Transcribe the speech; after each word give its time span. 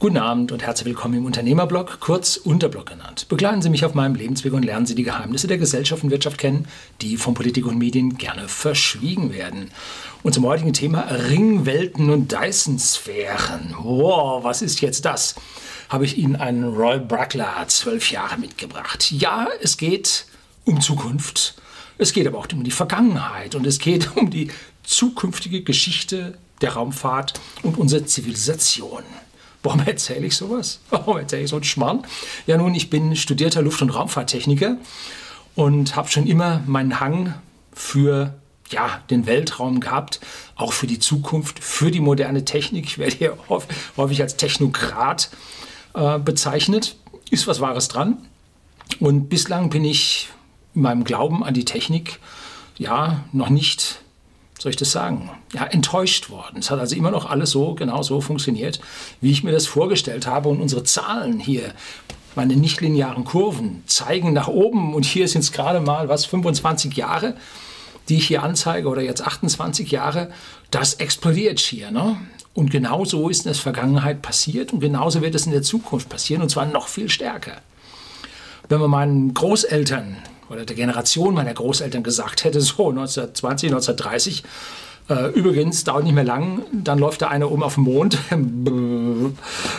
Guten 0.00 0.16
Abend 0.16 0.50
und 0.50 0.62
herzlich 0.62 0.86
willkommen 0.86 1.18
im 1.18 1.26
Unternehmerblog, 1.26 2.00
kurz 2.00 2.38
Unterblog 2.38 2.86
genannt. 2.86 3.28
Begleiten 3.28 3.60
Sie 3.60 3.68
mich 3.68 3.84
auf 3.84 3.92
meinem 3.92 4.14
Lebensweg 4.14 4.54
und 4.54 4.64
lernen 4.64 4.86
Sie 4.86 4.94
die 4.94 5.02
Geheimnisse 5.02 5.46
der 5.46 5.58
Gesellschaft 5.58 6.02
und 6.02 6.10
Wirtschaft 6.10 6.38
kennen, 6.38 6.66
die 7.02 7.18
von 7.18 7.34
Politik 7.34 7.66
und 7.66 7.76
Medien 7.76 8.16
gerne 8.16 8.48
verschwiegen 8.48 9.30
werden. 9.30 9.70
Und 10.22 10.32
zum 10.32 10.46
heutigen 10.46 10.72
Thema 10.72 11.02
Ringwelten 11.02 12.08
und 12.08 12.32
Dyson-Sphären. 12.32 13.74
Wow, 13.78 14.42
was 14.42 14.62
ist 14.62 14.80
jetzt 14.80 15.04
das? 15.04 15.34
Habe 15.90 16.06
ich 16.06 16.16
Ihnen 16.16 16.36
einen 16.36 16.64
Roy 16.64 16.98
Brackler, 16.98 17.62
zwölf 17.66 18.10
Jahre, 18.10 18.38
mitgebracht. 18.38 19.12
Ja, 19.12 19.48
es 19.60 19.76
geht 19.76 20.24
um 20.64 20.80
Zukunft. 20.80 21.60
Es 21.98 22.14
geht 22.14 22.26
aber 22.26 22.38
auch 22.38 22.48
um 22.54 22.64
die 22.64 22.70
Vergangenheit 22.70 23.54
und 23.54 23.66
es 23.66 23.78
geht 23.78 24.16
um 24.16 24.30
die 24.30 24.50
zukünftige 24.82 25.62
Geschichte 25.62 26.38
der 26.62 26.72
Raumfahrt 26.72 27.38
und 27.62 27.76
unserer 27.76 28.06
Zivilisation. 28.06 29.02
Warum 29.62 29.80
erzähle 29.80 30.26
ich 30.26 30.36
sowas? 30.36 30.80
Warum 30.90 31.18
erzähle 31.18 31.42
ich 31.42 31.50
so 31.50 31.56
einen 31.56 31.64
Schmarrn? 31.64 32.04
Ja, 32.46 32.56
nun, 32.56 32.74
ich 32.74 32.90
bin 32.90 33.14
studierter 33.16 33.62
Luft- 33.62 33.82
und 33.82 33.90
Raumfahrttechniker 33.90 34.76
und 35.54 35.96
habe 35.96 36.08
schon 36.08 36.26
immer 36.26 36.62
meinen 36.66 37.00
Hang 37.00 37.34
für 37.72 38.34
ja, 38.70 39.02
den 39.10 39.26
Weltraum 39.26 39.80
gehabt, 39.80 40.20
auch 40.54 40.72
für 40.72 40.86
die 40.86 40.98
Zukunft, 40.98 41.58
für 41.58 41.90
die 41.90 42.00
moderne 42.00 42.44
Technik. 42.44 42.86
Ich 42.86 42.98
werde 42.98 43.16
hier 43.16 43.36
häufig 43.96 44.22
als 44.22 44.36
Technokrat 44.36 45.30
äh, 45.94 46.18
bezeichnet. 46.18 46.96
Ist 47.30 47.46
was 47.46 47.60
Wahres 47.60 47.88
dran. 47.88 48.18
Und 48.98 49.28
bislang 49.28 49.70
bin 49.70 49.84
ich 49.84 50.28
in 50.74 50.82
meinem 50.82 51.04
Glauben 51.04 51.44
an 51.44 51.54
die 51.54 51.64
Technik 51.64 52.18
ja 52.78 53.24
noch 53.32 53.50
nicht 53.50 54.00
soll 54.60 54.70
ich 54.70 54.76
das 54.76 54.92
sagen, 54.92 55.30
ja, 55.54 55.64
enttäuscht 55.64 56.28
worden. 56.28 56.58
Es 56.58 56.70
hat 56.70 56.78
also 56.78 56.94
immer 56.94 57.10
noch 57.10 57.28
alles 57.30 57.50
so, 57.50 57.74
genau 57.74 58.02
so 58.02 58.20
funktioniert, 58.20 58.78
wie 59.22 59.30
ich 59.30 59.42
mir 59.42 59.52
das 59.52 59.66
vorgestellt 59.66 60.26
habe. 60.26 60.50
Und 60.50 60.60
unsere 60.60 60.84
Zahlen 60.84 61.40
hier, 61.40 61.72
meine 62.34 62.56
nichtlinearen 62.56 63.24
Kurven, 63.24 63.82
zeigen 63.86 64.34
nach 64.34 64.48
oben. 64.48 64.94
Und 64.94 65.06
hier 65.06 65.28
sind 65.28 65.40
es 65.40 65.52
gerade 65.52 65.80
mal, 65.80 66.10
was, 66.10 66.26
25 66.26 66.94
Jahre, 66.94 67.36
die 68.10 68.18
ich 68.18 68.26
hier 68.26 68.42
anzeige, 68.42 68.88
oder 68.88 69.00
jetzt 69.00 69.22
28 69.22 69.90
Jahre. 69.90 70.30
Das 70.70 70.94
explodiert 70.94 71.58
hier. 71.58 71.90
Ne? 71.90 72.18
Und 72.52 72.70
genau 72.70 73.06
so 73.06 73.30
ist 73.30 73.46
in 73.46 73.52
der 73.52 73.54
Vergangenheit 73.54 74.20
passiert 74.20 74.74
und 74.74 74.80
genauso 74.80 75.22
wird 75.22 75.34
es 75.34 75.46
in 75.46 75.52
der 75.52 75.62
Zukunft 75.62 76.10
passieren 76.10 76.42
und 76.42 76.50
zwar 76.50 76.66
noch 76.66 76.88
viel 76.88 77.08
stärker. 77.08 77.62
Wenn 78.68 78.80
man 78.80 78.90
meinen 78.90 79.34
Großeltern 79.34 80.18
oder 80.50 80.64
der 80.64 80.76
Generation 80.76 81.34
meiner 81.34 81.54
Großeltern 81.54 82.02
gesagt 82.02 82.44
hätte, 82.44 82.60
so 82.60 82.90
1920, 82.90 83.70
1930, 83.70 84.42
äh, 85.08 85.30
übrigens, 85.30 85.84
dauert 85.84 86.04
nicht 86.04 86.14
mehr 86.14 86.24
lang, 86.24 86.62
dann 86.72 86.98
läuft 86.98 87.22
da 87.22 87.28
einer 87.28 87.50
um 87.50 87.62
auf 87.62 87.74
dem 87.74 87.84
Mond, 87.84 88.14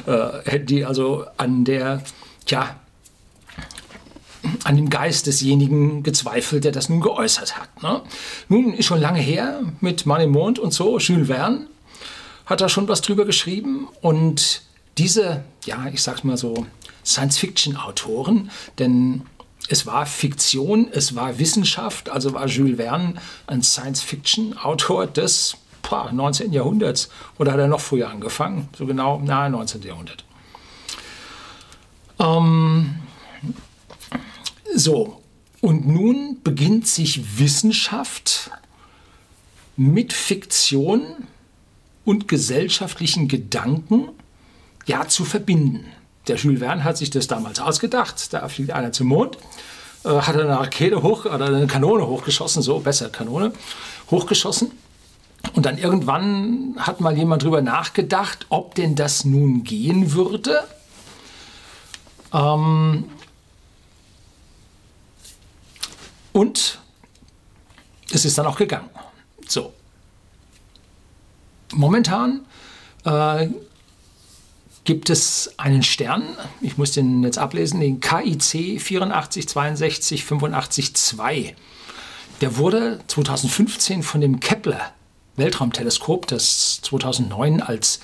äh, 0.08 0.50
hätten 0.50 0.66
die 0.66 0.86
also 0.86 1.26
an 1.38 1.66
der, 1.66 2.02
tja, 2.46 2.76
an 4.64 4.76
dem 4.76 4.90
Geist 4.90 5.28
desjenigen 5.28 6.04
gezweifelt, 6.04 6.64
der 6.64 6.72
das 6.72 6.90
nun 6.90 7.02
geäußert 7.02 7.58
hat. 7.58 7.84
Ne? 7.84 8.02
Nun 8.48 8.74
ist 8.74 8.86
schon 8.86 9.00
lange 9.00 9.20
her 9.20 9.62
mit 9.82 10.06
im 10.06 10.32
Mond 10.32 10.58
und 10.58 10.74
so, 10.74 10.98
Jules 10.98 11.28
Verne 11.28 11.68
hat 12.46 12.62
da 12.62 12.68
schon 12.68 12.88
was 12.88 13.02
drüber 13.02 13.26
geschrieben 13.26 13.88
und 14.02 14.64
diese, 14.98 15.44
ja, 15.66 15.86
ich 15.94 16.02
sag's 16.02 16.24
mal 16.24 16.38
so, 16.38 16.66
Science-Fiction-Autoren, 17.06 18.52
denn 18.78 19.24
es 19.68 19.86
war 19.86 20.06
Fiktion, 20.06 20.90
es 20.92 21.16
war 21.16 21.40
Wissenschaft, 21.40 22.10
also 22.10 22.34
war 22.34 22.48
Jules 22.48 22.78
Verne 22.78 23.16
ein 23.48 23.62
Science-Fiction-Autor 23.62 25.08
des 25.08 25.58
boah, 25.82 26.12
19. 26.12 26.52
Jahrhunderts 26.54 27.10
oder 27.38 27.54
hat 27.54 27.60
er 27.60 27.68
noch 27.68 27.82
früher 27.82 28.10
angefangen? 28.10 28.70
So 28.78 28.86
genau, 28.86 29.20
nahe 29.20 29.50
19. 29.50 29.82
Jahrhundert. 29.84 30.24
Ähm, 32.20 32.96
so, 34.76 35.22
und 35.62 35.88
nun 35.88 36.42
beginnt 36.44 36.88
sich 36.88 37.40
Wissenschaft 37.40 38.52
mit 39.76 40.14
Fiktion 40.14 41.28
und 42.06 42.28
gesellschaftlichen 42.28 43.28
Gedanken 43.28 44.10
ja 44.86 45.08
zu 45.08 45.26
verbinden. 45.26 45.86
Der 46.28 46.36
Jules 46.36 46.60
Verne 46.60 46.84
hat 46.84 46.98
sich 46.98 47.10
das 47.10 47.28
damals 47.28 47.60
ausgedacht. 47.60 48.34
Da 48.34 48.48
fliegt 48.48 48.72
einer 48.72 48.92
zum 48.92 49.08
Mond, 49.08 49.38
äh, 50.04 50.10
hat 50.10 50.36
eine 50.36 50.60
Rakete 50.60 51.02
hoch 51.02 51.26
oder 51.26 51.46
eine 51.46 51.68
Kanone 51.68 52.08
hochgeschossen, 52.08 52.62
so 52.62 52.80
besser 52.80 53.10
Kanone, 53.10 53.54
hochgeschossen. 54.10 54.72
Und 55.54 55.66
dann 55.66 55.78
irgendwann 55.78 56.76
hat 56.78 57.02
mal 57.02 57.18
jemand 57.18 57.44
drüber 57.44 57.62
nachgedacht, 57.62 58.46
ob 58.50 58.76
denn 58.76 58.96
das 58.96 59.26
nun 59.26 59.64
gehen 59.64 60.14
würde. 60.14 60.64
Ähm 62.32 63.06
und 66.32 66.80
es 68.12 68.26
ist 68.26 68.38
dann 68.38 68.46
auch 68.46 68.58
gegangen. 68.58 68.90
So. 69.48 69.74
Momentan 71.74 72.46
äh, 73.06 73.48
gibt 74.92 75.10
es 75.10 75.54
einen 75.56 75.84
Stern, 75.84 76.24
ich 76.60 76.78
muss 76.78 76.92
den 76.92 77.24
jetzt 77.24 77.38
ablesen, 77.38 77.80
den 77.80 78.02
KIC 78.02 78.78
8462 78.78 80.26
85 80.26 80.94
2. 80.94 81.56
Der 82.42 82.58
wurde 82.58 83.00
2015 83.08 84.04
von 84.04 84.20
dem 84.20 84.42
Kepler 84.42 84.92
Weltraumteleskop, 85.38 86.28
das 86.28 86.82
2009 86.82 87.62
als 87.62 88.02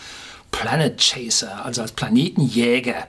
Planet 0.51 0.97
Chaser, 0.97 1.65
also 1.65 1.81
als 1.81 1.91
Planetenjäger, 1.91 3.05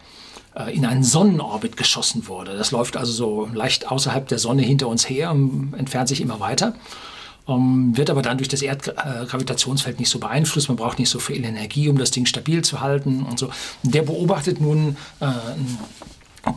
äh, 0.57 0.75
in 0.75 0.85
einen 0.85 1.05
Sonnenorbit 1.05 1.77
geschossen 1.77 2.27
wurde. 2.27 2.57
Das 2.57 2.73
läuft 2.73 2.97
also 2.97 3.13
so 3.13 3.49
leicht 3.55 3.89
außerhalb 3.89 4.27
der 4.27 4.41
Sonne 4.41 4.63
hinter 4.63 4.89
uns 4.89 5.09
her 5.09 5.31
und 5.31 5.73
entfernt 5.79 6.09
sich 6.09 6.21
immer 6.21 6.41
weiter 6.41 6.75
ähm, 7.49 7.97
wird 7.97 8.11
aber 8.11 8.23
dann 8.23 8.39
durch 8.39 8.49
das 8.49 8.63
Erdgravitationsfeld 8.63 9.99
nicht 9.99 10.11
so 10.11 10.19
beeinflusst. 10.19 10.69
Man 10.69 10.77
braucht 10.77 10.99
nicht 10.99 11.11
so 11.11 11.19
viel 11.19 11.45
Energie, 11.45 11.89
um 11.89 11.99
das 11.99 12.11
Ding 12.11 12.27
stabil 12.27 12.63
zu 12.63 12.81
halten 12.81 13.25
und 13.25 13.39
so. 13.39 13.51
Der 13.83 14.03
beobachtet 14.03 14.61
nun 14.61 14.97
äh, 15.21 15.27
ein 15.27 15.79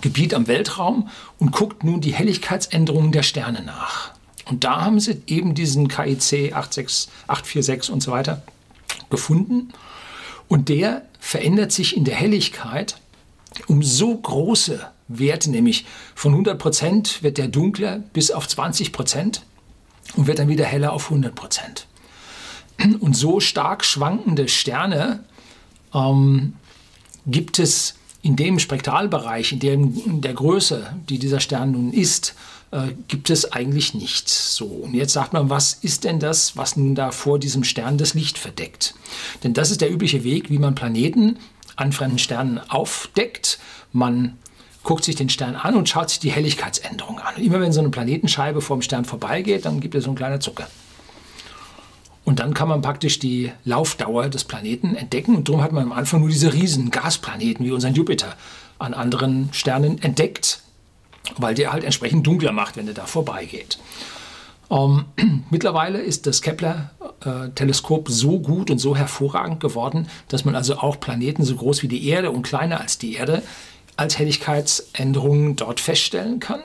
Gebiet 0.02 0.34
am 0.34 0.47
Weltraum 0.47 1.09
und 1.40 1.52
guckt 1.52 1.84
nun 1.84 2.02
die 2.02 2.13
Helligkeitsänderungen 2.13 3.12
der 3.12 3.24
Sterne 3.24 3.63
nach. 3.63 4.12
Und 4.46 4.63
da 4.63 4.81
haben 4.81 5.00
sie 5.00 5.22
eben 5.28 5.56
diesen 5.56 5.88
KIC 5.88 6.19
86, 6.19 7.09
846 7.28 7.91
und 7.91 8.03
so 8.03 8.12
weiter 8.12 8.44
gefunden. 9.09 9.69
Und 10.47 10.68
der 10.68 11.03
verändert 11.19 11.72
sich 11.72 11.96
in 11.96 12.03
der 12.03 12.16
Helligkeit 12.16 12.97
um 13.68 13.84
so 13.84 14.16
große 14.16 14.85
Werte, 15.08 15.52
nämlich 15.52 15.85
von 16.16 16.31
100 16.31 16.58
Prozent 16.58 17.23
wird 17.23 17.38
der 17.38 17.47
dunkler 17.47 18.00
bis 18.13 18.31
auf 18.31 18.47
20 18.47 18.91
Prozent 18.91 19.44
und 20.16 20.28
wird 20.28 20.39
dann 20.39 20.50
wieder 20.50 20.66
heller 20.66 20.94
auf 20.94 21.06
100 21.06 21.34
Prozent. 21.35 21.88
Und 23.00 23.16
so 23.16 23.39
stark 23.39 23.85
schwankende 23.85 24.47
Sterne 24.47 25.23
ähm, 25.94 26.53
gibt 27.28 27.59
es 27.59 27.95
in 28.23 28.35
dem 28.35 28.59
Spektralbereich, 28.59 29.51
in, 29.51 29.59
dem, 29.59 30.01
in 30.06 30.22
der 30.22 30.34
Größe, 30.34 30.95
die 31.09 31.19
dieser 31.19 31.40
Stern 31.40 31.72
nun 31.72 31.91
ist, 31.91 32.35
äh, 32.72 32.94
gibt 33.07 33.29
es 33.29 33.51
eigentlich 33.51 33.94
nichts. 33.94 34.56
So, 34.56 34.66
und 34.66 34.94
jetzt 34.94 35.13
sagt 35.13 35.34
man, 35.34 35.50
was 35.50 35.73
ist 35.73 36.03
denn 36.03 36.19
das, 36.19 36.56
was 36.56 36.78
nun 36.78 36.95
da 36.95 37.11
vor 37.11 37.40
diesem 37.40 37.63
Stern 37.63 37.97
das 37.97 38.13
Licht 38.13 38.38
verdeckt? 38.38 38.95
Denn 39.44 39.53
das 39.53 39.72
ist 39.72 39.81
der 39.81 39.91
übliche 39.91 40.23
Weg, 40.23 40.50
wie 40.50 40.59
man 40.59 40.75
Planeten 40.75 41.38
an 41.75 41.91
fremden 41.91 42.19
Sternen 42.19 42.59
aufdeckt. 42.69 43.59
Man 43.91 44.38
guckt 44.83 45.03
sich 45.03 45.15
den 45.15 45.29
Stern 45.29 45.55
an 45.55 45.75
und 45.75 45.89
schaut 45.89 46.09
sich 46.09 46.19
die 46.19 46.31
Helligkeitsänderung 46.31 47.19
an. 47.19 47.35
Und 47.35 47.43
immer 47.43 47.61
wenn 47.61 47.71
so 47.71 47.79
eine 47.79 47.89
Planetenscheibe 47.89 48.61
vor 48.61 48.77
dem 48.77 48.81
Stern 48.81 49.05
vorbeigeht, 49.05 49.65
dann 49.65 49.79
gibt 49.79 49.95
es 49.95 50.05
so 50.05 50.09
einen 50.09 50.17
kleinen 50.17 50.41
Zucker. 50.41 50.67
Und 52.23 52.39
dann 52.39 52.53
kann 52.53 52.67
man 52.67 52.81
praktisch 52.81 53.19
die 53.19 53.51
Laufdauer 53.65 54.29
des 54.29 54.43
Planeten 54.43 54.95
entdecken. 54.95 55.35
Und 55.35 55.49
darum 55.49 55.61
hat 55.63 55.71
man 55.71 55.83
am 55.83 55.91
Anfang 55.91 56.21
nur 56.21 56.29
diese 56.29 56.53
riesen 56.53 56.91
Gasplaneten 56.91 57.66
wie 57.66 57.72
unseren 57.72 57.93
Jupiter 57.93 58.35
an 58.79 58.93
anderen 58.93 59.49
Sternen 59.53 60.01
entdeckt, 60.01 60.61
weil 61.37 61.55
der 61.55 61.73
halt 61.73 61.84
entsprechend 61.84 62.25
dunkler 62.25 62.51
macht, 62.51 62.77
wenn 62.77 62.85
der 62.85 62.95
da 62.95 63.05
vorbeigeht. 63.05 63.79
Ähm, 64.72 65.05
mittlerweile 65.49 65.99
ist 65.99 66.25
das 66.25 66.41
Kepler-Teleskop 66.41 68.09
äh, 68.09 68.11
so 68.11 68.39
gut 68.39 68.72
und 68.72 68.79
so 68.79 68.95
hervorragend 68.95 69.59
geworden, 69.59 70.07
dass 70.27 70.45
man 70.45 70.55
also 70.55 70.77
auch 70.77 70.99
Planeten 70.99 71.43
so 71.43 71.55
groß 71.55 71.84
wie 71.84 71.87
die 71.87 72.07
Erde 72.07 72.31
und 72.31 72.43
kleiner 72.43 72.79
als 72.79 72.97
die 72.97 73.16
Erde 73.16 73.43
als 73.97 74.17
Helligkeitsänderungen 74.17 75.55
dort 75.55 75.79
feststellen 75.79 76.40
kann. 76.40 76.61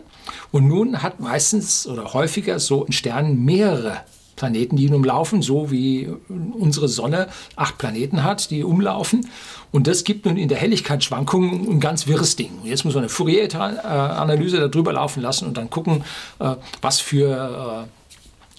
Und 0.53 0.67
nun 0.69 1.03
hat 1.03 1.21
meistens 1.21 1.87
oder 1.87 2.13
häufiger 2.15 2.59
so 2.59 2.87
ein 2.87 2.93
Stern 2.93 3.45
mehrere 3.45 4.01
Planeten, 4.37 4.77
die 4.77 4.85
ihn 4.85 4.95
umlaufen, 4.95 5.43
so 5.43 5.71
wie 5.71 6.09
unsere 6.29 6.89
Sonne 6.89 7.29
acht 7.57 7.79
Planeten 7.79 8.23
hat, 8.23 8.51
die 8.51 8.65
umlaufen. 8.65 9.29
Und 9.73 9.87
das 9.87 10.05
gibt 10.05 10.27
nun 10.27 10.37
in 10.37 10.49
der 10.49 10.59
Helligkeitsschwankung 10.59 11.69
ein 11.69 11.81
ganz 11.81 12.07
wirres 12.07 12.37
Ding. 12.37 12.51
Und 12.63 12.69
jetzt 12.69 12.85
muss 12.85 12.95
man 12.95 13.05
eine 13.05 13.09
Fourier-Analyse 13.09 14.69
darüber 14.69 14.93
laufen 14.93 15.23
lassen 15.23 15.49
und 15.49 15.57
dann 15.57 15.71
gucken, 15.71 16.05
äh, 16.39 16.55
was 16.83 17.01
für 17.01 17.89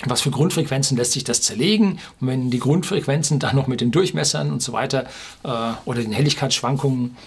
was 0.06 0.22
für 0.22 0.32
Grundfrequenzen 0.32 0.98
lässt 0.98 1.14
sich 1.14 1.24
das 1.24 1.42
zerlegen. 1.42 2.00
Und 2.22 2.28
wenn 2.28 2.50
die 2.52 2.60
Grundfrequenzen 2.60 3.40
dann 3.40 3.56
noch 3.56 3.68
mit 3.68 3.82
den 3.82 3.92
Durchmessern 3.92 4.52
und 4.52 4.62
so 4.62 4.74
weiter 4.74 5.06
äh, 5.44 5.50
oder 5.86 6.02
den 6.02 6.12
Helligkeitsschwankungen 6.12 7.18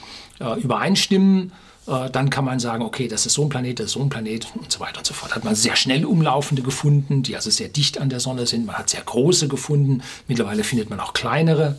äh, 0.40 0.60
übereinstimmen, 0.60 1.52
äh, 1.86 2.10
dann 2.10 2.30
kann 2.30 2.44
man 2.44 2.60
sagen, 2.60 2.84
okay, 2.84 3.08
das 3.08 3.26
ist 3.26 3.34
so 3.34 3.42
ein 3.42 3.48
Planet, 3.48 3.80
das 3.80 3.86
ist 3.86 3.92
so 3.92 4.00
ein 4.00 4.08
Planet 4.08 4.46
und 4.54 4.70
so 4.70 4.80
weiter 4.80 4.98
und 4.98 5.06
so 5.06 5.14
fort. 5.14 5.34
Hat 5.34 5.44
man 5.44 5.54
sehr 5.54 5.76
schnell 5.76 6.04
umlaufende 6.04 6.62
gefunden, 6.62 7.22
die 7.22 7.34
also 7.34 7.50
sehr 7.50 7.68
dicht 7.68 7.98
an 7.98 8.08
der 8.08 8.20
Sonne 8.20 8.46
sind. 8.46 8.66
Man 8.66 8.76
hat 8.76 8.90
sehr 8.90 9.02
große 9.02 9.48
gefunden. 9.48 10.02
Mittlerweile 10.28 10.62
findet 10.62 10.90
man 10.90 11.00
auch 11.00 11.12
kleinere. 11.12 11.76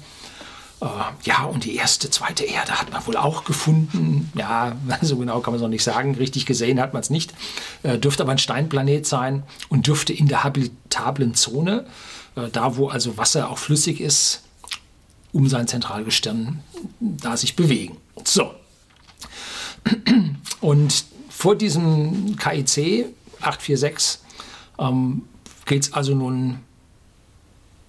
Äh, 0.82 0.86
ja, 1.24 1.44
und 1.44 1.64
die 1.64 1.76
erste, 1.76 2.10
zweite 2.10 2.44
Erde 2.44 2.74
hat 2.74 2.92
man 2.92 3.06
wohl 3.06 3.16
auch 3.16 3.44
gefunden. 3.44 4.32
Ja, 4.36 4.76
so 5.02 5.18
genau 5.18 5.40
kann 5.40 5.54
man 5.54 5.60
es 5.60 5.62
noch 5.62 5.70
nicht 5.70 5.84
sagen. 5.84 6.16
Richtig 6.16 6.46
gesehen 6.46 6.80
hat 6.82 6.94
man 6.94 7.02
es 7.02 7.10
nicht. 7.10 7.34
Äh, 7.84 7.98
dürfte 8.00 8.24
aber 8.24 8.32
ein 8.32 8.40
Steinplanet 8.40 9.06
sein 9.06 9.44
und 9.70 9.88
dürfte 9.88 10.12
in 10.12 10.28
der 10.28 10.44
habitablen 10.44 11.36
Zone, 11.36 11.86
äh, 12.36 12.50
da 12.52 12.76
wo 12.78 12.90
also 12.90 13.18
Wasser 13.18 13.50
auch 13.50 13.60
flüssig 13.60 14.02
ist, 14.02 14.44
um 15.32 15.48
sein 15.48 15.68
Zentralgestirn 15.68 16.62
da 17.00 17.38
sich 17.38 17.56
bewegen. 17.56 17.98
So. 18.26 18.54
Und 20.62 21.06
vor 21.30 21.56
diesem 21.56 22.36
KIC 22.36 23.08
846 23.40 24.20
ähm, 24.78 25.24
geht 25.66 25.84
es 25.84 25.94
also 25.94 26.14
nun 26.14 26.60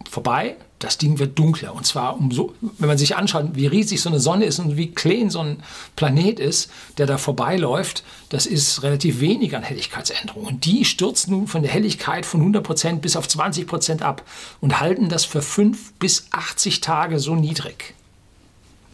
vorbei 0.09 0.57
das 0.83 0.99
Ding 0.99 1.19
wird 1.19 1.39
dunkler. 1.39 1.75
Und 1.75 1.87
zwar, 1.87 2.19
umso, 2.19 2.55
wenn 2.79 2.89
man 2.89 2.99
sich 2.99 3.17
anschaut, 3.17 3.51
wie 3.55 3.67
riesig 3.67 4.01
so 4.01 4.09
eine 4.09 4.21
Sonne 4.21 4.45
ist 4.45 4.59
und 4.59 4.77
wie 4.77 4.93
klein 4.93 5.31
so 5.31 5.41
ein 5.41 5.63
Planet 5.97 6.41
ist, 6.41 6.71
der 6.99 7.07
da 7.07 7.19
vorbeiläuft, 7.19 8.03
das 8.31 8.47
ist 8.47 8.83
relativ 8.83 9.21
wenig 9.21 9.57
an 9.57 9.63
Helligkeitsänderung. 9.63 10.45
Und 10.45 10.65
die 10.65 10.85
stürzen 10.85 11.33
nun 11.33 11.47
von 11.47 11.63
der 11.63 11.71
Helligkeit 11.71 12.27
von 12.27 12.53
100% 12.53 12.97
bis 12.97 13.17
auf 13.17 13.27
20% 13.27 14.03
ab 14.03 14.25
und 14.61 14.81
halten 14.81 15.09
das 15.09 15.25
für 15.25 15.43
5 15.43 15.95
bis 15.95 16.27
80 16.33 16.81
Tage 16.81 17.19
so 17.19 17.37
niedrig. 17.37 17.95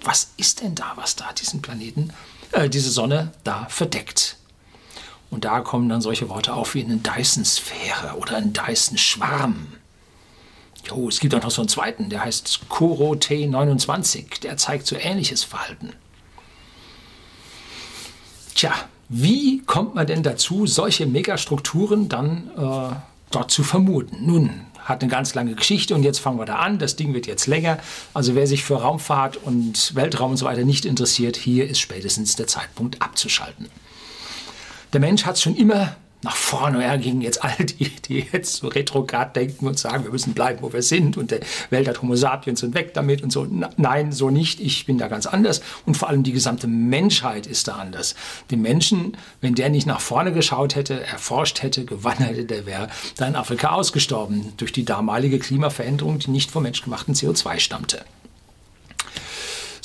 Was 0.02 0.30
ist 0.36 0.60
denn 0.60 0.74
da, 0.74 0.92
was 0.96 1.16
da 1.16 1.32
diesen 1.32 1.62
Planeten, 1.62 2.10
äh, 2.52 2.68
diese 2.68 2.90
Sonne 2.90 3.32
da 3.44 3.66
verdeckt? 3.68 4.36
Und 5.30 5.44
da 5.44 5.60
kommen 5.60 5.88
dann 5.88 6.00
solche 6.00 6.28
Worte 6.28 6.54
auf 6.54 6.74
wie 6.74 6.84
eine 6.84 6.96
Dyson-Sphäre 6.96 8.16
oder 8.18 8.36
ein 8.36 8.52
Dyson-Schwarm. 8.52 9.68
Oh, 10.92 11.08
es 11.08 11.20
gibt 11.20 11.34
auch 11.34 11.42
noch 11.42 11.50
so 11.50 11.62
einen 11.62 11.68
zweiten, 11.68 12.10
der 12.10 12.24
heißt 12.24 12.68
Koro 12.68 13.12
T29. 13.12 14.40
Der 14.42 14.56
zeigt 14.56 14.86
so 14.86 14.96
ähnliches 14.96 15.44
Verhalten. 15.44 15.92
Tja, 18.54 18.72
wie 19.08 19.62
kommt 19.62 19.94
man 19.94 20.06
denn 20.06 20.22
dazu, 20.22 20.66
solche 20.66 21.06
Megastrukturen 21.06 22.08
dann 22.08 22.50
äh, 22.56 22.94
dort 23.30 23.50
zu 23.50 23.62
vermuten? 23.62 24.26
Nun, 24.26 24.66
hat 24.84 25.02
eine 25.02 25.10
ganz 25.10 25.34
lange 25.34 25.54
Geschichte 25.54 25.94
und 25.94 26.02
jetzt 26.02 26.18
fangen 26.18 26.38
wir 26.38 26.46
da 26.46 26.56
an. 26.56 26.78
Das 26.78 26.96
Ding 26.96 27.14
wird 27.14 27.26
jetzt 27.26 27.46
länger. 27.46 27.78
Also 28.14 28.34
wer 28.34 28.46
sich 28.46 28.64
für 28.64 28.76
Raumfahrt 28.76 29.36
und 29.36 29.94
Weltraum 29.94 30.32
und 30.32 30.36
so 30.38 30.46
weiter 30.46 30.64
nicht 30.64 30.84
interessiert, 30.84 31.36
hier 31.36 31.68
ist 31.68 31.78
spätestens 31.78 32.36
der 32.36 32.46
Zeitpunkt 32.46 33.00
abzuschalten. 33.00 33.68
Der 34.92 35.00
Mensch 35.00 35.24
hat 35.24 35.36
es 35.36 35.42
schon 35.42 35.56
immer 35.56 35.96
nach 36.22 36.34
vorne 36.34 36.80
her 36.80 36.98
gingen 36.98 37.20
jetzt 37.20 37.44
all 37.44 37.64
die, 37.64 37.90
die 37.90 38.26
jetzt 38.32 38.56
so 38.56 38.68
retrograd 38.68 39.36
denken 39.36 39.66
und 39.66 39.78
sagen, 39.78 40.04
wir 40.04 40.10
müssen 40.10 40.34
bleiben, 40.34 40.58
wo 40.62 40.72
wir 40.72 40.82
sind 40.82 41.16
und 41.16 41.30
der 41.30 41.40
Welt 41.70 41.86
hat 41.86 42.02
Homo 42.02 42.16
sapiens 42.16 42.62
und 42.62 42.74
weg 42.74 42.94
damit 42.94 43.22
und 43.22 43.32
so. 43.32 43.46
Nein, 43.76 44.12
so 44.12 44.30
nicht. 44.30 44.60
Ich 44.60 44.86
bin 44.86 44.98
da 44.98 45.08
ganz 45.08 45.26
anders 45.26 45.62
und 45.86 45.96
vor 45.96 46.08
allem 46.08 46.24
die 46.24 46.32
gesamte 46.32 46.66
Menschheit 46.66 47.46
ist 47.46 47.68
da 47.68 47.76
anders. 47.76 48.14
Den 48.50 48.62
Menschen, 48.62 49.16
wenn 49.40 49.54
der 49.54 49.68
nicht 49.68 49.86
nach 49.86 50.00
vorne 50.00 50.32
geschaut 50.32 50.74
hätte, 50.74 51.04
erforscht 51.04 51.62
hätte, 51.62 51.84
gewandert 51.84 52.30
hätte, 52.30 52.44
der 52.44 52.66
wäre 52.66 52.88
da 53.16 53.26
in 53.26 53.36
Afrika 53.36 53.70
ausgestorben 53.70 54.52
durch 54.56 54.72
die 54.72 54.84
damalige 54.84 55.38
Klimaveränderung, 55.38 56.18
die 56.18 56.30
nicht 56.30 56.50
vom 56.50 56.64
menschgemachten 56.64 57.14
CO2 57.14 57.60
stammte. 57.60 58.04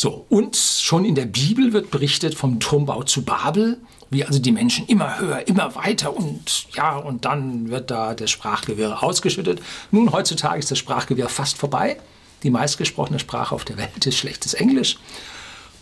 So, 0.04 0.26
und 0.28 0.58
schon 0.58 1.06
in 1.06 1.16
der 1.16 1.28
Bibel 1.28 1.72
wird 1.72 1.90
berichtet 1.90 2.36
vom 2.36 2.60
Turmbau 2.60 3.04
zu 3.04 3.24
Babel, 3.24 3.78
wie 4.10 4.26
also 4.26 4.38
die 4.38 4.52
Menschen 4.52 4.86
immer 4.88 5.18
höher, 5.18 5.48
immer 5.48 5.76
weiter 5.76 6.14
und 6.14 6.66
ja, 6.76 6.98
und 6.98 7.24
dann 7.24 7.70
wird 7.70 7.90
da 7.90 8.14
das 8.14 8.30
Sprachgewirr 8.30 9.02
ausgeschüttet. 9.02 9.62
Nun, 9.92 10.12
heutzutage 10.12 10.60
ist 10.60 10.70
das 10.70 10.78
Sprachgewirr 10.78 11.30
fast 11.30 11.58
vorbei. 11.58 12.02
Die 12.44 12.50
meistgesprochene 12.50 13.18
Sprache 13.18 13.56
auf 13.56 13.64
der 13.64 13.78
Welt 13.78 14.06
ist 14.06 14.18
schlechtes 14.18 14.54
Englisch. 14.54 14.98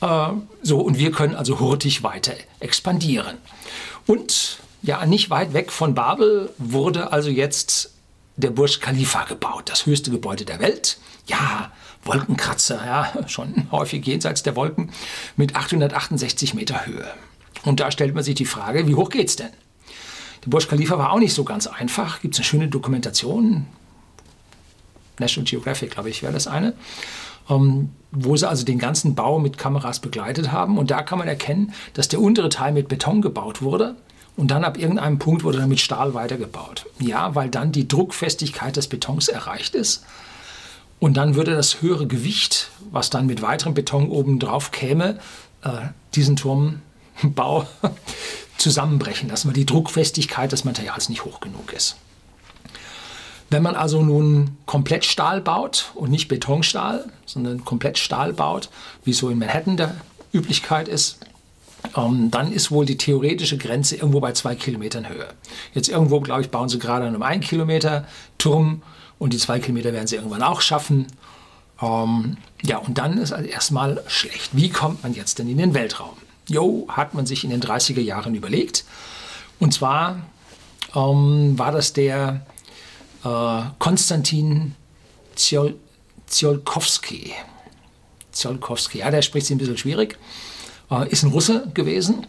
Äh, 0.01 0.27
so, 0.61 0.81
und 0.81 0.99
wir 0.99 1.09
können 1.09 1.33
also 1.33 1.59
hurtig 1.59 2.03
weiter 2.03 2.33
expandieren. 2.59 3.39
Und 4.05 4.59
ja, 4.83 5.03
nicht 5.07 5.31
weit 5.31 5.53
weg 5.53 5.71
von 5.71 5.95
Babel 5.95 6.53
wurde 6.59 7.11
also 7.11 7.31
jetzt 7.31 7.95
der 8.37 8.51
Burj 8.51 8.81
Khalifa 8.81 9.23
gebaut, 9.23 9.63
das 9.65 9.87
höchste 9.87 10.11
Gebäude 10.11 10.45
der 10.45 10.59
Welt. 10.59 10.99
Ja, 11.25 11.71
Wolkenkratzer, 12.03 12.83
ja, 12.85 13.27
schon 13.27 13.67
häufig 13.71 14.05
jenseits 14.05 14.43
der 14.43 14.55
Wolken, 14.55 14.91
mit 15.35 15.55
868 15.55 16.53
Meter 16.53 16.85
Höhe. 16.85 17.05
Und 17.63 17.79
da 17.79 17.91
stellt 17.91 18.15
man 18.15 18.23
sich 18.23 18.35
die 18.35 18.45
Frage, 18.45 18.87
wie 18.87 18.95
hoch 18.95 19.09
geht's 19.09 19.35
denn? 19.35 19.51
Der 20.43 20.49
Burj 20.49 20.67
Khalifa 20.67 20.97
war 20.97 21.11
auch 21.11 21.19
nicht 21.19 21.33
so 21.33 21.43
ganz 21.43 21.67
einfach. 21.67 22.21
Gibt 22.21 22.33
es 22.33 22.39
eine 22.39 22.45
schöne 22.45 22.67
Dokumentation, 22.67 23.67
National 25.19 25.49
Geographic, 25.49 25.91
glaube 25.91 26.09
ich, 26.09 26.21
wäre 26.23 26.33
das 26.33 26.47
eine, 26.47 26.73
ähm, 27.49 27.89
wo 28.11 28.35
sie 28.35 28.49
also 28.49 28.65
den 28.65 28.79
ganzen 28.79 29.15
Bau 29.15 29.39
mit 29.39 29.57
Kameras 29.57 29.99
begleitet 29.99 30.51
haben. 30.51 30.77
Und 30.77 30.91
da 30.91 31.01
kann 31.03 31.19
man 31.19 31.27
erkennen, 31.27 31.73
dass 31.93 32.09
der 32.09 32.19
untere 32.19 32.49
Teil 32.49 32.73
mit 32.73 32.89
Beton 32.89 33.21
gebaut 33.21 33.61
wurde. 33.61 33.95
Und 34.35 34.49
dann 34.49 34.63
ab 34.63 34.77
irgendeinem 34.77 35.19
Punkt 35.19 35.43
wurde 35.43 35.59
dann 35.59 35.69
mit 35.69 35.79
Stahl 35.79 36.13
weitergebaut. 36.13 36.85
Ja, 36.99 37.35
weil 37.35 37.49
dann 37.49 37.71
die 37.71 37.87
Druckfestigkeit 37.87 38.75
des 38.75 38.87
Betons 38.87 39.27
erreicht 39.27 39.75
ist. 39.75 40.03
Und 41.01 41.17
dann 41.17 41.33
würde 41.33 41.55
das 41.55 41.81
höhere 41.81 42.05
Gewicht, 42.05 42.69
was 42.91 43.09
dann 43.09 43.25
mit 43.25 43.41
weiterem 43.41 43.73
Beton 43.73 44.07
oben 44.09 44.37
drauf 44.37 44.69
käme, 44.69 45.17
äh, 45.63 45.71
diesen 46.13 46.35
Turm 46.35 46.81
Bau 47.23 47.67
zusammenbrechen 48.57 49.27
lassen, 49.27 49.47
weil 49.47 49.55
die 49.55 49.65
Druckfestigkeit 49.65 50.51
des 50.51 50.63
Materials 50.63 51.09
nicht 51.09 51.25
hoch 51.25 51.39
genug 51.39 51.73
ist. 51.73 51.95
Wenn 53.49 53.63
man 53.63 53.75
also 53.75 54.03
nun 54.03 54.55
komplett 54.67 55.03
Stahl 55.03 55.41
baut 55.41 55.91
und 55.95 56.11
nicht 56.11 56.27
Betonstahl, 56.27 57.11
sondern 57.25 57.65
komplett 57.65 57.97
Stahl 57.97 58.31
baut, 58.31 58.69
wie 59.03 59.13
so 59.13 59.29
in 59.29 59.39
Manhattan 59.39 59.77
der 59.77 59.95
Üblichkeit 60.31 60.87
ist, 60.87 61.17
ähm, 61.97 62.29
dann 62.29 62.51
ist 62.51 62.69
wohl 62.69 62.85
die 62.85 62.97
theoretische 62.97 63.57
Grenze 63.57 63.95
irgendwo 63.95 64.19
bei 64.19 64.33
zwei 64.33 64.53
Kilometern 64.53 65.09
Höhe. 65.09 65.27
Jetzt 65.73 65.89
irgendwo, 65.89 66.21
glaube 66.21 66.41
ich, 66.41 66.51
bauen 66.51 66.69
sie 66.69 66.77
gerade 66.77 67.07
an 67.07 67.15
einem 67.15 67.23
1 67.23 67.47
Kilometer 67.47 68.05
Turm 68.37 68.83
und 69.21 69.33
die 69.33 69.37
zwei 69.37 69.59
Kilometer 69.59 69.93
werden 69.93 70.07
sie 70.07 70.15
irgendwann 70.15 70.41
auch 70.41 70.61
schaffen. 70.61 71.05
Ähm, 71.79 72.37
ja, 72.63 72.79
und 72.79 72.97
dann 72.97 73.19
ist 73.19 73.31
also 73.31 73.47
erstmal 73.47 74.03
schlecht. 74.07 74.49
Wie 74.53 74.69
kommt 74.69 75.03
man 75.03 75.13
jetzt 75.13 75.37
denn 75.37 75.47
in 75.47 75.59
den 75.59 75.75
Weltraum? 75.75 76.17
Jo, 76.47 76.87
hat 76.87 77.13
man 77.13 77.27
sich 77.27 77.43
in 77.43 77.51
den 77.51 77.61
30er 77.61 78.01
Jahren 78.01 78.33
überlegt. 78.33 78.83
Und 79.59 79.75
zwar 79.75 80.23
ähm, 80.95 81.53
war 81.55 81.71
das 81.71 81.93
der 81.93 82.47
äh, 83.23 83.61
Konstantin 83.77 84.73
Ziol 85.35 85.75
Ziolkowski. 86.25 87.31
Ziolkowski, 88.31 88.99
ja, 88.99 89.11
der 89.11 89.21
spricht 89.21 89.45
sich 89.45 89.55
ein 89.55 89.59
bisschen 89.59 89.77
schwierig. 89.77 90.17
Äh, 90.89 91.07
ist 91.09 91.21
ein 91.21 91.29
Russe 91.29 91.69
gewesen 91.75 92.25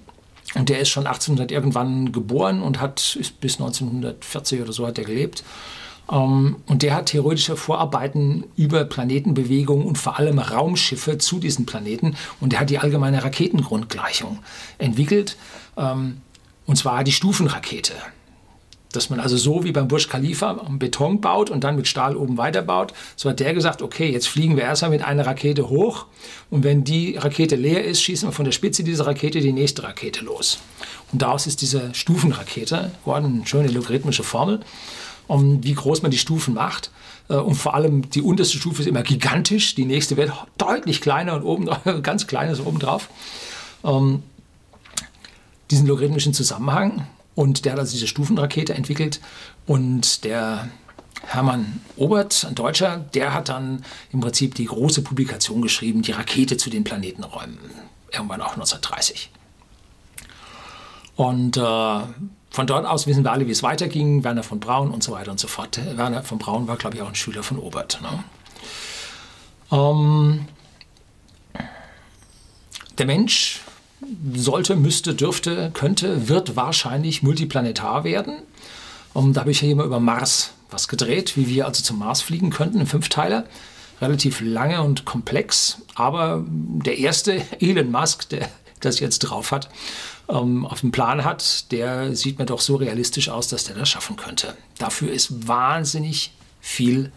und 0.56 0.68
der 0.68 0.80
ist 0.80 0.90
schon 0.90 1.06
1800 1.06 1.50
irgendwann 1.52 2.12
geboren 2.12 2.60
und 2.60 2.82
hat 2.82 3.18
bis 3.40 3.54
1940 3.54 4.60
oder 4.60 4.74
so 4.74 4.86
hat 4.86 4.98
er 4.98 5.04
gelebt. 5.04 5.42
Ähm, 6.10 6.56
und 6.66 6.82
der 6.82 6.94
hat 6.94 7.06
theoretische 7.06 7.56
Vorarbeiten 7.56 8.44
über 8.56 8.84
Planetenbewegungen 8.84 9.86
und 9.86 9.98
vor 9.98 10.18
allem 10.18 10.38
Raumschiffe 10.38 11.18
zu 11.18 11.38
diesen 11.38 11.66
Planeten. 11.66 12.16
Und 12.40 12.52
der 12.52 12.60
hat 12.60 12.70
die 12.70 12.78
allgemeine 12.78 13.22
Raketengrundgleichung 13.22 14.38
entwickelt. 14.78 15.36
Ähm, 15.76 16.18
und 16.66 16.76
zwar 16.76 17.04
die 17.04 17.12
Stufenrakete. 17.12 17.94
Dass 18.92 19.08
man 19.08 19.20
also 19.20 19.38
so 19.38 19.64
wie 19.64 19.72
beim 19.72 19.88
Burj 19.88 20.08
Khalifa 20.08 20.52
Beton 20.52 21.22
baut 21.22 21.48
und 21.48 21.64
dann 21.64 21.76
mit 21.76 21.88
Stahl 21.88 22.14
oben 22.14 22.36
weiterbaut. 22.36 22.92
So 23.16 23.30
hat 23.30 23.40
der 23.40 23.54
gesagt, 23.54 23.80
okay, 23.80 24.10
jetzt 24.12 24.28
fliegen 24.28 24.56
wir 24.56 24.64
erstmal 24.64 24.90
mit 24.90 25.02
einer 25.02 25.26
Rakete 25.26 25.70
hoch 25.70 26.06
und 26.50 26.62
wenn 26.62 26.84
die 26.84 27.16
Rakete 27.16 27.56
leer 27.56 27.84
ist, 27.84 28.02
schießen 28.02 28.28
wir 28.28 28.32
von 28.32 28.44
der 28.44 28.52
Spitze 28.52 28.84
dieser 28.84 29.06
Rakete 29.06 29.40
die 29.40 29.54
nächste 29.54 29.82
Rakete 29.82 30.22
los. 30.22 30.58
Und 31.10 31.22
daraus 31.22 31.46
ist 31.46 31.62
diese 31.62 31.94
Stufenrakete 31.94 32.90
geworden, 33.02 33.36
eine 33.36 33.46
schöne 33.46 33.68
logarithmische 33.68 34.24
Formel 34.24 34.60
um 35.26 35.62
wie 35.64 35.74
groß 35.74 36.02
man 36.02 36.10
die 36.10 36.18
Stufen 36.18 36.54
macht. 36.54 36.90
Äh, 37.28 37.34
und 37.34 37.54
vor 37.54 37.74
allem 37.74 38.10
die 38.10 38.22
unterste 38.22 38.58
Stufe 38.58 38.82
ist 38.82 38.88
immer 38.88 39.02
gigantisch, 39.02 39.74
die 39.74 39.84
nächste 39.84 40.16
wird 40.16 40.32
deutlich 40.58 41.00
kleiner 41.00 41.34
und 41.34 41.42
oben 41.42 41.70
ganz 42.02 42.26
kleines 42.26 42.60
oben 42.60 42.78
drauf. 42.78 43.08
Ähm, 43.84 44.22
diesen 45.70 45.86
logarithmischen 45.86 46.34
Zusammenhang 46.34 47.06
und 47.34 47.64
der 47.64 47.72
hat 47.72 47.78
also 47.78 47.92
diese 47.92 48.06
Stufenrakete 48.06 48.74
entwickelt 48.74 49.20
und 49.66 50.24
der 50.24 50.68
Hermann 51.26 51.80
Obert, 51.96 52.44
ein 52.44 52.54
Deutscher, 52.54 52.98
der 53.14 53.32
hat 53.32 53.48
dann 53.48 53.84
im 54.12 54.20
Prinzip 54.20 54.54
die 54.54 54.66
große 54.66 55.02
Publikation 55.02 55.62
geschrieben, 55.62 56.02
die 56.02 56.12
Rakete 56.12 56.56
zu 56.56 56.68
den 56.68 56.84
Planetenräumen, 56.84 57.58
irgendwann 58.12 58.42
auch 58.42 58.54
1930. 58.54 59.30
Und 61.16 61.56
äh, 61.56 62.00
von 62.52 62.66
dort 62.66 62.84
aus 62.84 63.06
wissen 63.06 63.24
wir 63.24 63.32
alle, 63.32 63.46
wie 63.46 63.50
es 63.50 63.62
weiterging. 63.62 64.24
Werner 64.24 64.42
von 64.42 64.60
Braun 64.60 64.90
und 64.90 65.02
so 65.02 65.12
weiter 65.12 65.30
und 65.30 65.40
so 65.40 65.48
fort. 65.48 65.80
Werner 65.96 66.22
von 66.22 66.38
Braun 66.38 66.68
war, 66.68 66.76
glaube 66.76 66.96
ich, 66.96 67.02
auch 67.02 67.08
ein 67.08 67.14
Schüler 67.14 67.42
von 67.42 67.58
Obert. 67.58 67.98
Ne? 68.02 68.24
Ähm, 69.72 70.46
der 72.98 73.06
Mensch 73.06 73.62
sollte, 74.34 74.76
müsste, 74.76 75.14
dürfte, 75.14 75.70
könnte, 75.72 76.28
wird 76.28 76.54
wahrscheinlich 76.54 77.22
multiplanetar 77.22 78.04
werden. 78.04 78.42
Um, 79.14 79.26
ähm, 79.26 79.32
da 79.32 79.40
habe 79.40 79.50
ich 79.50 79.60
hier 79.60 79.74
mal 79.74 79.86
über 79.86 80.00
Mars 80.00 80.52
was 80.70 80.88
gedreht, 80.88 81.36
wie 81.36 81.48
wir 81.48 81.66
also 81.66 81.82
zum 81.82 81.98
Mars 81.98 82.20
fliegen 82.20 82.50
könnten, 82.50 82.80
in 82.80 82.86
fünf 82.86 83.08
Teile. 83.08 83.46
Relativ 84.00 84.40
lange 84.42 84.82
und 84.82 85.04
komplex, 85.04 85.78
aber 85.94 86.44
der 86.46 86.98
erste 86.98 87.40
Elon 87.60 87.90
Musk, 87.90 88.28
der 88.28 88.48
das 88.80 89.00
jetzt 89.00 89.20
drauf 89.20 89.52
hat, 89.52 89.68
ähm, 90.28 90.66
auf 90.66 90.80
dem 90.80 90.92
Plan 90.92 91.24
hat, 91.24 91.70
der 91.72 92.14
sieht 92.14 92.38
mir 92.38 92.46
doch 92.46 92.60
so 92.60 92.76
realistisch 92.76 93.28
aus, 93.28 93.48
dass 93.48 93.64
der 93.64 93.76
das 93.76 93.88
schaffen 93.88 94.16
könnte. 94.16 94.56
Dafür 94.78 95.12
ist 95.12 95.48
wahnsinnig 95.48 96.32
viel 96.60 97.12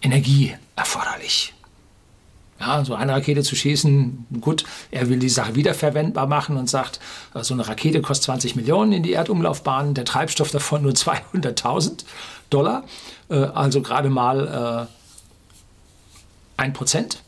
Energie 0.00 0.54
erforderlich. 0.76 1.54
Ja, 2.60 2.84
so 2.84 2.94
eine 2.94 3.12
Rakete 3.12 3.42
zu 3.42 3.54
schießen, 3.54 4.26
gut, 4.40 4.64
er 4.90 5.08
will 5.08 5.20
die 5.20 5.28
Sache 5.28 5.54
wiederverwendbar 5.54 6.26
machen 6.26 6.56
und 6.56 6.68
sagt, 6.68 6.98
äh, 7.34 7.44
so 7.44 7.54
eine 7.54 7.66
Rakete 7.66 8.02
kostet 8.02 8.24
20 8.24 8.56
Millionen 8.56 8.92
in 8.92 9.02
die 9.04 9.12
Erdumlaufbahn, 9.12 9.94
der 9.94 10.04
Treibstoff 10.04 10.50
davon 10.50 10.82
nur 10.82 10.92
200.000 10.92 12.04
Dollar, 12.50 12.84
äh, 13.30 13.36
also 13.36 13.80
gerade 13.80 14.10
mal 14.10 14.88
äh, 14.88 16.60
ein 16.60 16.72
Prozent. 16.72 17.22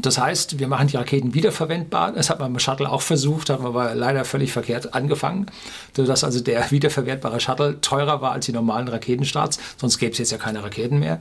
Das 0.00 0.18
heißt, 0.18 0.58
wir 0.58 0.66
machen 0.66 0.88
die 0.88 0.96
Raketen 0.96 1.34
wiederverwendbar. 1.34 2.12
Das 2.12 2.30
hat 2.30 2.40
man 2.40 2.52
beim 2.52 2.58
Shuttle 2.58 2.90
auch 2.90 3.02
versucht, 3.02 3.48
haben 3.48 3.64
aber 3.64 3.94
leider 3.94 4.24
völlig 4.24 4.52
verkehrt 4.52 4.92
angefangen, 4.92 5.46
sodass 5.94 6.24
also 6.24 6.40
der 6.40 6.68
wiederverwertbare 6.70 7.38
Shuttle 7.38 7.80
teurer 7.80 8.20
war 8.20 8.32
als 8.32 8.46
die 8.46 8.52
normalen 8.52 8.88
Raketenstarts. 8.88 9.58
Sonst 9.76 9.98
gäbe 9.98 10.12
es 10.12 10.18
jetzt 10.18 10.32
ja 10.32 10.38
keine 10.38 10.64
Raketen 10.64 10.98
mehr. 10.98 11.20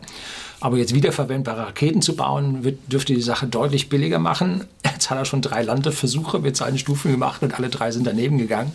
Aber 0.60 0.78
jetzt 0.78 0.96
wiederverwendbare 0.96 1.68
Raketen 1.68 2.02
zu 2.02 2.16
bauen, 2.16 2.64
wird, 2.64 2.80
dürfte 2.92 3.14
die 3.14 3.22
Sache 3.22 3.46
deutlich 3.46 3.90
billiger 3.90 4.18
machen. 4.18 4.66
Jetzt 4.92 5.12
hat 5.12 5.20
er 5.20 5.26
schon 5.26 5.44
drei 5.44 5.62
Landeversuche 5.62 6.40
mit 6.40 6.58
seinen 6.58 6.80
Stufen 6.80 7.12
gemacht 7.12 7.44
und 7.44 7.54
alle 7.54 7.70
drei 7.70 7.92
sind 7.92 8.08
daneben 8.08 8.40
gegangen. 8.40 8.72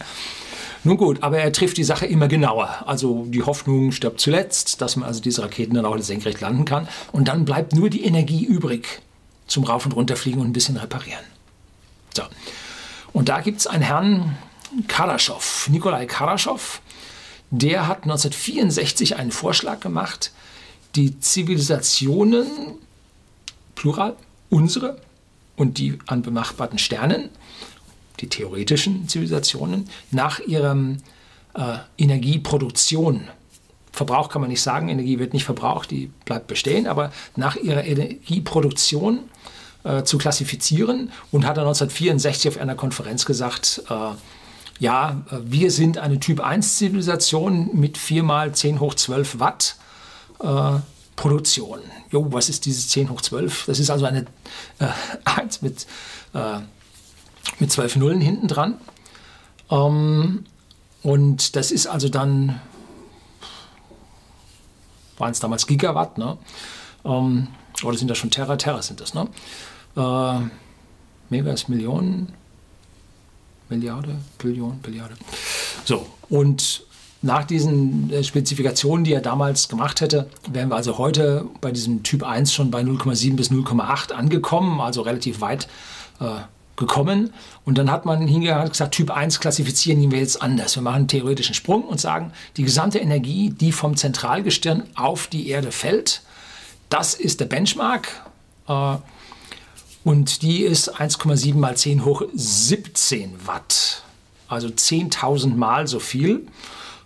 Nun 0.84 0.96
gut, 0.96 1.24
aber 1.24 1.38
er 1.38 1.52
trifft 1.52 1.76
die 1.78 1.84
Sache 1.84 2.06
immer 2.06 2.28
genauer. 2.28 2.84
Also 2.86 3.26
die 3.28 3.42
Hoffnung 3.42 3.90
stirbt 3.90 4.20
zuletzt, 4.20 4.80
dass 4.80 4.94
man 4.94 5.08
also 5.08 5.20
diese 5.20 5.42
Raketen 5.42 5.74
dann 5.74 5.84
auch 5.84 5.98
senkrecht 5.98 6.40
landen 6.40 6.64
kann. 6.64 6.86
Und 7.10 7.26
dann 7.26 7.44
bleibt 7.44 7.74
nur 7.74 7.90
die 7.90 8.04
Energie 8.04 8.44
übrig 8.44 9.02
zum 9.52 9.64
Rauf- 9.64 9.84
und 9.84 9.92
Runterfliegen 9.92 10.40
und 10.40 10.48
ein 10.48 10.52
bisschen 10.52 10.76
reparieren. 10.76 11.24
So. 12.14 12.22
Und 13.12 13.28
da 13.28 13.40
gibt 13.40 13.60
es 13.60 13.66
einen 13.66 13.82
Herrn 13.82 14.38
Karaschow, 14.88 15.68
Nikolai 15.70 16.06
Karaschow, 16.06 16.80
der 17.50 17.86
hat 17.86 18.04
1964 18.04 19.16
einen 19.16 19.30
Vorschlag 19.30 19.80
gemacht, 19.80 20.32
die 20.96 21.20
Zivilisationen, 21.20 22.46
plural, 23.74 24.16
unsere 24.48 24.98
und 25.56 25.76
die 25.76 25.98
an 26.06 26.22
bemachbarten 26.22 26.78
Sternen, 26.78 27.28
die 28.20 28.28
theoretischen 28.28 29.08
Zivilisationen, 29.08 29.88
nach 30.10 30.40
ihrer 30.40 30.76
äh, 31.54 31.78
Energieproduktion 31.98 33.28
Verbrauch 33.92 34.30
kann 34.30 34.40
man 34.40 34.50
nicht 34.50 34.62
sagen, 34.62 34.88
Energie 34.88 35.18
wird 35.18 35.34
nicht 35.34 35.44
verbraucht, 35.44 35.90
die 35.90 36.10
bleibt 36.24 36.46
bestehen, 36.46 36.86
aber 36.86 37.12
nach 37.36 37.56
ihrer 37.56 37.84
Energieproduktion 37.84 39.20
äh, 39.84 40.02
zu 40.04 40.18
klassifizieren 40.18 41.10
und 41.30 41.46
hat 41.46 41.56
er 41.56 41.62
1964 41.62 42.48
auf 42.48 42.58
einer 42.58 42.74
Konferenz 42.74 43.24
gesagt, 43.24 43.82
äh, 43.88 43.94
ja, 44.78 45.22
wir 45.44 45.70
sind 45.70 45.98
eine 45.98 46.18
Typ-1-Zivilisation 46.18 47.70
mit 47.74 47.98
4 47.98 48.22
mal 48.22 48.52
10 48.52 48.80
hoch 48.80 48.94
12 48.94 49.38
Watt 49.38 49.76
äh, 50.40 50.80
Produktion. 51.14 51.80
Jo, 52.10 52.26
was 52.32 52.48
ist 52.48 52.64
dieses 52.64 52.88
10 52.88 53.10
hoch 53.10 53.20
12? 53.20 53.66
Das 53.66 53.78
ist 53.78 53.90
also 53.90 54.06
eine 54.06 54.26
äh, 54.80 54.88
1 55.24 55.62
mit, 55.62 55.86
äh, 56.34 56.58
mit 57.60 57.70
12 57.70 57.96
Nullen 57.96 58.20
hinten 58.20 58.48
dran. 58.48 58.78
Ähm, 59.70 60.44
und 61.02 61.54
das 61.56 61.70
ist 61.70 61.86
also 61.86 62.08
dann 62.08 62.60
waren 65.18 65.30
es 65.30 65.40
damals 65.40 65.66
Gigawatt, 65.66 66.18
ne? 66.18 66.36
Ähm, 67.04 67.48
oder 67.84 67.96
sind 67.96 68.08
das 68.08 68.18
schon 68.18 68.30
Terra? 68.30 68.56
Terra 68.56 68.82
sind 68.82 69.00
das, 69.00 69.14
ne? 69.14 69.28
Äh, 69.96 70.40
Megas, 71.30 71.68
Millionen, 71.68 72.32
Milliarde, 73.68 74.16
Billion, 74.38 74.78
Billiarde. 74.80 75.14
So, 75.84 76.06
und 76.28 76.84
nach 77.22 77.44
diesen 77.44 78.10
äh, 78.10 78.24
Spezifikationen, 78.24 79.04
die 79.04 79.12
er 79.12 79.20
damals 79.20 79.68
gemacht 79.68 80.00
hätte, 80.00 80.28
wären 80.50 80.68
wir 80.68 80.76
also 80.76 80.98
heute 80.98 81.46
bei 81.60 81.70
diesem 81.70 82.02
Typ 82.02 82.24
1 82.24 82.52
schon 82.52 82.70
bei 82.70 82.82
0,7 82.82 83.36
bis 83.36 83.50
0,8 83.50 84.12
angekommen, 84.12 84.80
also 84.80 85.02
relativ 85.02 85.40
weit 85.40 85.68
äh, 86.20 86.42
gekommen. 86.76 87.32
Und 87.64 87.78
dann 87.78 87.90
hat 87.90 88.04
man 88.04 88.26
hingegangen 88.26 88.64
und 88.64 88.70
gesagt, 88.70 88.94
Typ 88.94 89.10
1 89.10 89.40
klassifizieren 89.40 90.10
wir 90.10 90.18
jetzt 90.18 90.42
anders. 90.42 90.74
Wir 90.74 90.82
machen 90.82 90.96
einen 90.96 91.08
theoretischen 91.08 91.54
Sprung 91.54 91.84
und 91.84 92.00
sagen, 92.00 92.32
die 92.56 92.64
gesamte 92.64 92.98
Energie, 92.98 93.50
die 93.50 93.72
vom 93.72 93.96
Zentralgestirn 93.96 94.82
auf 94.96 95.28
die 95.28 95.48
Erde 95.48 95.70
fällt, 95.70 96.22
das 96.88 97.14
ist 97.14 97.40
der 97.40 97.46
Benchmark. 97.46 98.08
Äh, 98.68 98.96
und 100.04 100.42
die 100.42 100.62
ist 100.62 101.00
1,7 101.00 101.54
mal 101.54 101.76
10 101.76 102.04
hoch 102.04 102.22
17 102.34 103.46
Watt. 103.46 104.02
Also 104.48 104.68
10.000 104.68 105.54
Mal 105.54 105.86
so 105.86 105.98
viel. 105.98 106.46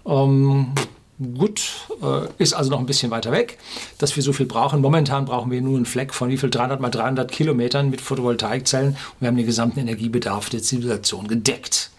Ähm, 0.07 0.73
Gut, 1.19 1.71
äh, 2.03 2.29
ist 2.37 2.53
also 2.53 2.71
noch 2.71 2.79
ein 2.79 2.85
bisschen 2.85 3.11
weiter 3.11 3.33
weg, 3.33 3.57
dass 3.97 4.17
wir 4.17 4.23
so 4.23 4.35
viel 4.35 4.45
brauchen. 4.45 4.83
Momentan 4.83 5.25
brauchen 5.25 5.51
wir 5.51 5.63
nur 5.63 5.77
einen 5.77 5.87
Fleck 5.87 6.13
von 6.13 6.29
wie 6.29 6.37
viel 6.37 6.51
300 6.51 6.79
mal 6.79 6.91
300 6.91 7.33
Kilometern 7.33 7.89
mit 7.89 8.03
Photovoltaikzellen 8.03 8.91
und 8.91 9.21
wir 9.21 9.29
haben 9.29 9.37
den 9.37 9.47
gesamten 9.47 9.81
Energiebedarf 9.81 10.51
der 10.51 10.63
Zivilisation 10.63 11.27
gedeckt. 11.27 11.91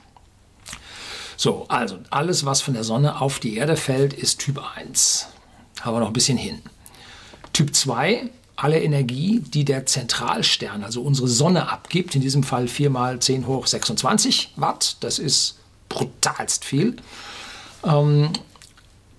So, 1.35 1.65
also 1.67 1.97
alles, 2.11 2.45
was 2.45 2.61
von 2.61 2.75
der 2.75 2.83
Sonne 2.83 3.19
auf 3.19 3.39
die 3.39 3.57
Erde 3.57 3.75
fällt, 3.75 4.13
ist 4.13 4.39
Typ 4.39 4.61
1. 4.75 5.29
Haben 5.81 5.95
wir 5.95 5.99
noch 6.01 6.07
ein 6.07 6.13
bisschen 6.13 6.37
hin. 6.37 6.61
Typ 7.53 7.73
2, 7.73 8.29
alle 8.57 8.81
Energie, 8.81 9.39
die 9.39 9.63
der 9.63 9.85
Zentralstern, 9.85 10.83
also 10.83 11.01
unsere 11.01 11.27
Sonne 11.27 11.69
abgibt, 11.69 12.15
in 12.15 12.21
diesem 12.21 12.43
Fall 12.43 12.67
4 12.67 12.89
mal 12.89 13.19
10 13.19 13.47
hoch 13.47 13.67
26 13.67 14.53
Watt, 14.57 14.97
das 14.99 15.19
ist 15.19 15.59
brutalst 15.89 16.65
viel. 16.65 16.97
Ähm, 17.83 18.31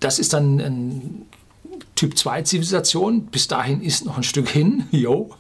das 0.00 0.18
ist 0.18 0.33
dann 0.33 0.61
ein 0.61 1.26
Typ 1.95 2.16
2 2.16 2.42
Zivilisation. 2.42 3.26
Bis 3.26 3.49
dahin 3.49 3.80
ist 3.80 4.04
noch 4.04 4.16
ein 4.16 4.23
Stück 4.23 4.49
hin. 4.49 4.85
Jo. 4.90 5.30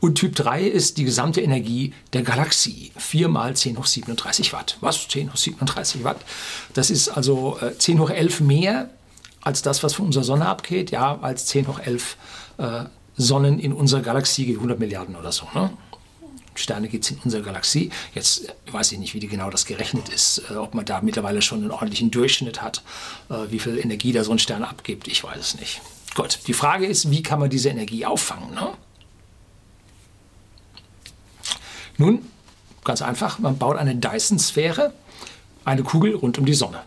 Und 0.00 0.14
Typ 0.14 0.34
3 0.34 0.62
ist 0.62 0.96
die 0.96 1.04
gesamte 1.04 1.42
Energie 1.42 1.92
der 2.14 2.22
Galaxie. 2.22 2.92
4 2.96 3.28
mal 3.28 3.54
10 3.54 3.78
hoch 3.78 3.86
37 3.86 4.52
Watt. 4.52 4.78
Was? 4.80 5.06
10 5.08 5.30
hoch 5.32 5.36
37 5.36 6.04
Watt? 6.04 6.18
Das 6.72 6.90
ist 6.90 7.08
also 7.08 7.58
10 7.78 7.96
äh, 7.96 8.00
hoch 8.00 8.10
11 8.10 8.40
mehr 8.40 8.90
als 9.42 9.60
das, 9.60 9.82
was 9.82 9.94
von 9.94 10.06
unserer 10.06 10.24
Sonne 10.24 10.46
abgeht. 10.46 10.90
Ja, 10.90 11.18
als 11.20 11.46
10 11.46 11.68
hoch 11.68 11.78
11 11.78 12.16
äh, 12.58 12.84
Sonnen 13.16 13.58
in 13.58 13.72
unserer 13.72 14.00
Galaxie, 14.00 14.54
100 14.54 14.78
Milliarden 14.78 15.16
oder 15.16 15.32
so. 15.32 15.46
Ne? 15.54 15.70
Sterne 16.56 16.88
gibt 16.88 17.04
es 17.04 17.10
in 17.10 17.18
unserer 17.18 17.42
Galaxie. 17.42 17.90
Jetzt 18.14 18.54
weiß 18.70 18.92
ich 18.92 18.98
nicht, 18.98 19.14
wie 19.14 19.20
genau 19.20 19.50
das 19.50 19.66
gerechnet 19.66 20.08
ist, 20.08 20.42
äh, 20.50 20.54
ob 20.54 20.74
man 20.74 20.84
da 20.84 21.00
mittlerweile 21.00 21.42
schon 21.42 21.62
einen 21.62 21.70
ordentlichen 21.70 22.10
Durchschnitt 22.10 22.62
hat, 22.62 22.82
äh, 23.28 23.50
wie 23.50 23.58
viel 23.58 23.78
Energie 23.78 24.12
da 24.12 24.24
so 24.24 24.32
ein 24.32 24.38
Stern 24.38 24.62
abgibt. 24.62 25.08
Ich 25.08 25.24
weiß 25.24 25.38
es 25.38 25.58
nicht. 25.58 25.80
Gut, 26.14 26.40
die 26.46 26.52
Frage 26.52 26.86
ist, 26.86 27.10
wie 27.10 27.22
kann 27.22 27.40
man 27.40 27.50
diese 27.50 27.70
Energie 27.70 28.06
auffangen? 28.06 28.54
Ne? 28.54 28.70
Nun, 31.96 32.22
ganz 32.84 33.02
einfach, 33.02 33.38
man 33.38 33.58
baut 33.58 33.76
eine 33.76 33.96
Dyson-Sphäre, 33.96 34.92
eine 35.64 35.82
Kugel 35.82 36.14
rund 36.14 36.38
um 36.38 36.44
die 36.44 36.54
Sonne. 36.54 36.82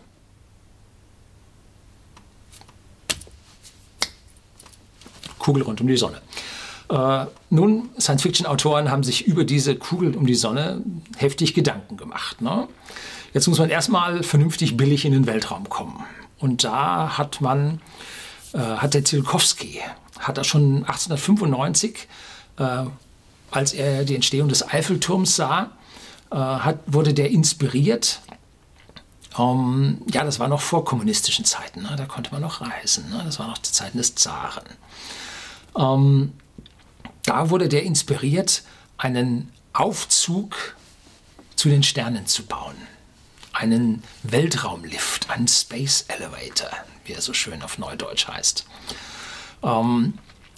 Kugel 5.48 5.62
rund 5.62 5.80
um 5.80 5.86
die 5.86 5.96
Sonne. 5.96 6.20
Äh, 6.90 7.24
nun, 7.48 7.88
Science-Fiction-Autoren 7.98 8.90
haben 8.90 9.02
sich 9.02 9.26
über 9.26 9.44
diese 9.44 9.76
Kugel 9.76 10.14
um 10.14 10.26
die 10.26 10.34
Sonne 10.34 10.82
heftig 11.16 11.54
Gedanken 11.54 11.96
gemacht. 11.96 12.42
Ne? 12.42 12.68
Jetzt 13.32 13.46
muss 13.46 13.58
man 13.58 13.70
erstmal 13.70 14.22
vernünftig 14.22 14.76
billig 14.76 15.06
in 15.06 15.12
den 15.12 15.26
Weltraum 15.26 15.66
kommen. 15.70 16.04
Und 16.38 16.64
da 16.64 17.16
hat 17.16 17.40
man, 17.40 17.80
äh, 18.52 18.58
hat 18.58 18.92
der 18.92 19.04
Tsiolkovsky, 19.04 19.80
hat 20.18 20.36
er 20.36 20.44
schon 20.44 20.84
1895, 20.84 22.08
äh, 22.58 22.84
als 23.50 23.72
er 23.72 24.04
die 24.04 24.16
Entstehung 24.16 24.50
des 24.50 24.68
Eiffelturms 24.68 25.34
sah, 25.34 25.70
äh, 26.30 26.36
hat, 26.36 26.80
wurde 26.86 27.14
der 27.14 27.30
inspiriert. 27.30 28.20
Um, 29.38 30.02
ja, 30.12 30.24
das 30.24 30.40
war 30.40 30.48
noch 30.48 30.60
vor 30.60 30.84
kommunistischen 30.84 31.46
Zeiten, 31.46 31.82
ne? 31.84 31.94
da 31.96 32.04
konnte 32.04 32.32
man 32.32 32.42
noch 32.42 32.60
reisen. 32.60 33.08
Ne? 33.08 33.22
Das 33.24 33.38
war 33.38 33.46
noch 33.46 33.58
zu 33.58 33.72
Zeiten 33.72 33.96
des 33.96 34.14
Zaren. 34.14 34.64
Um, 35.74 36.32
da 37.24 37.50
wurde 37.50 37.68
der 37.68 37.82
inspiriert, 37.82 38.62
einen 38.96 39.52
Aufzug 39.72 40.76
zu 41.56 41.68
den 41.68 41.82
Sternen 41.82 42.26
zu 42.26 42.44
bauen. 42.44 42.76
einen 43.52 44.04
Weltraumlift, 44.22 45.30
einen 45.30 45.48
Space 45.48 46.04
Elevator, 46.06 46.70
wie 47.04 47.12
er 47.12 47.20
so 47.20 47.32
schön 47.32 47.62
auf 47.62 47.78
Neudeutsch 47.78 48.28
heißt. 48.28 48.64
Ähm, 49.64 50.14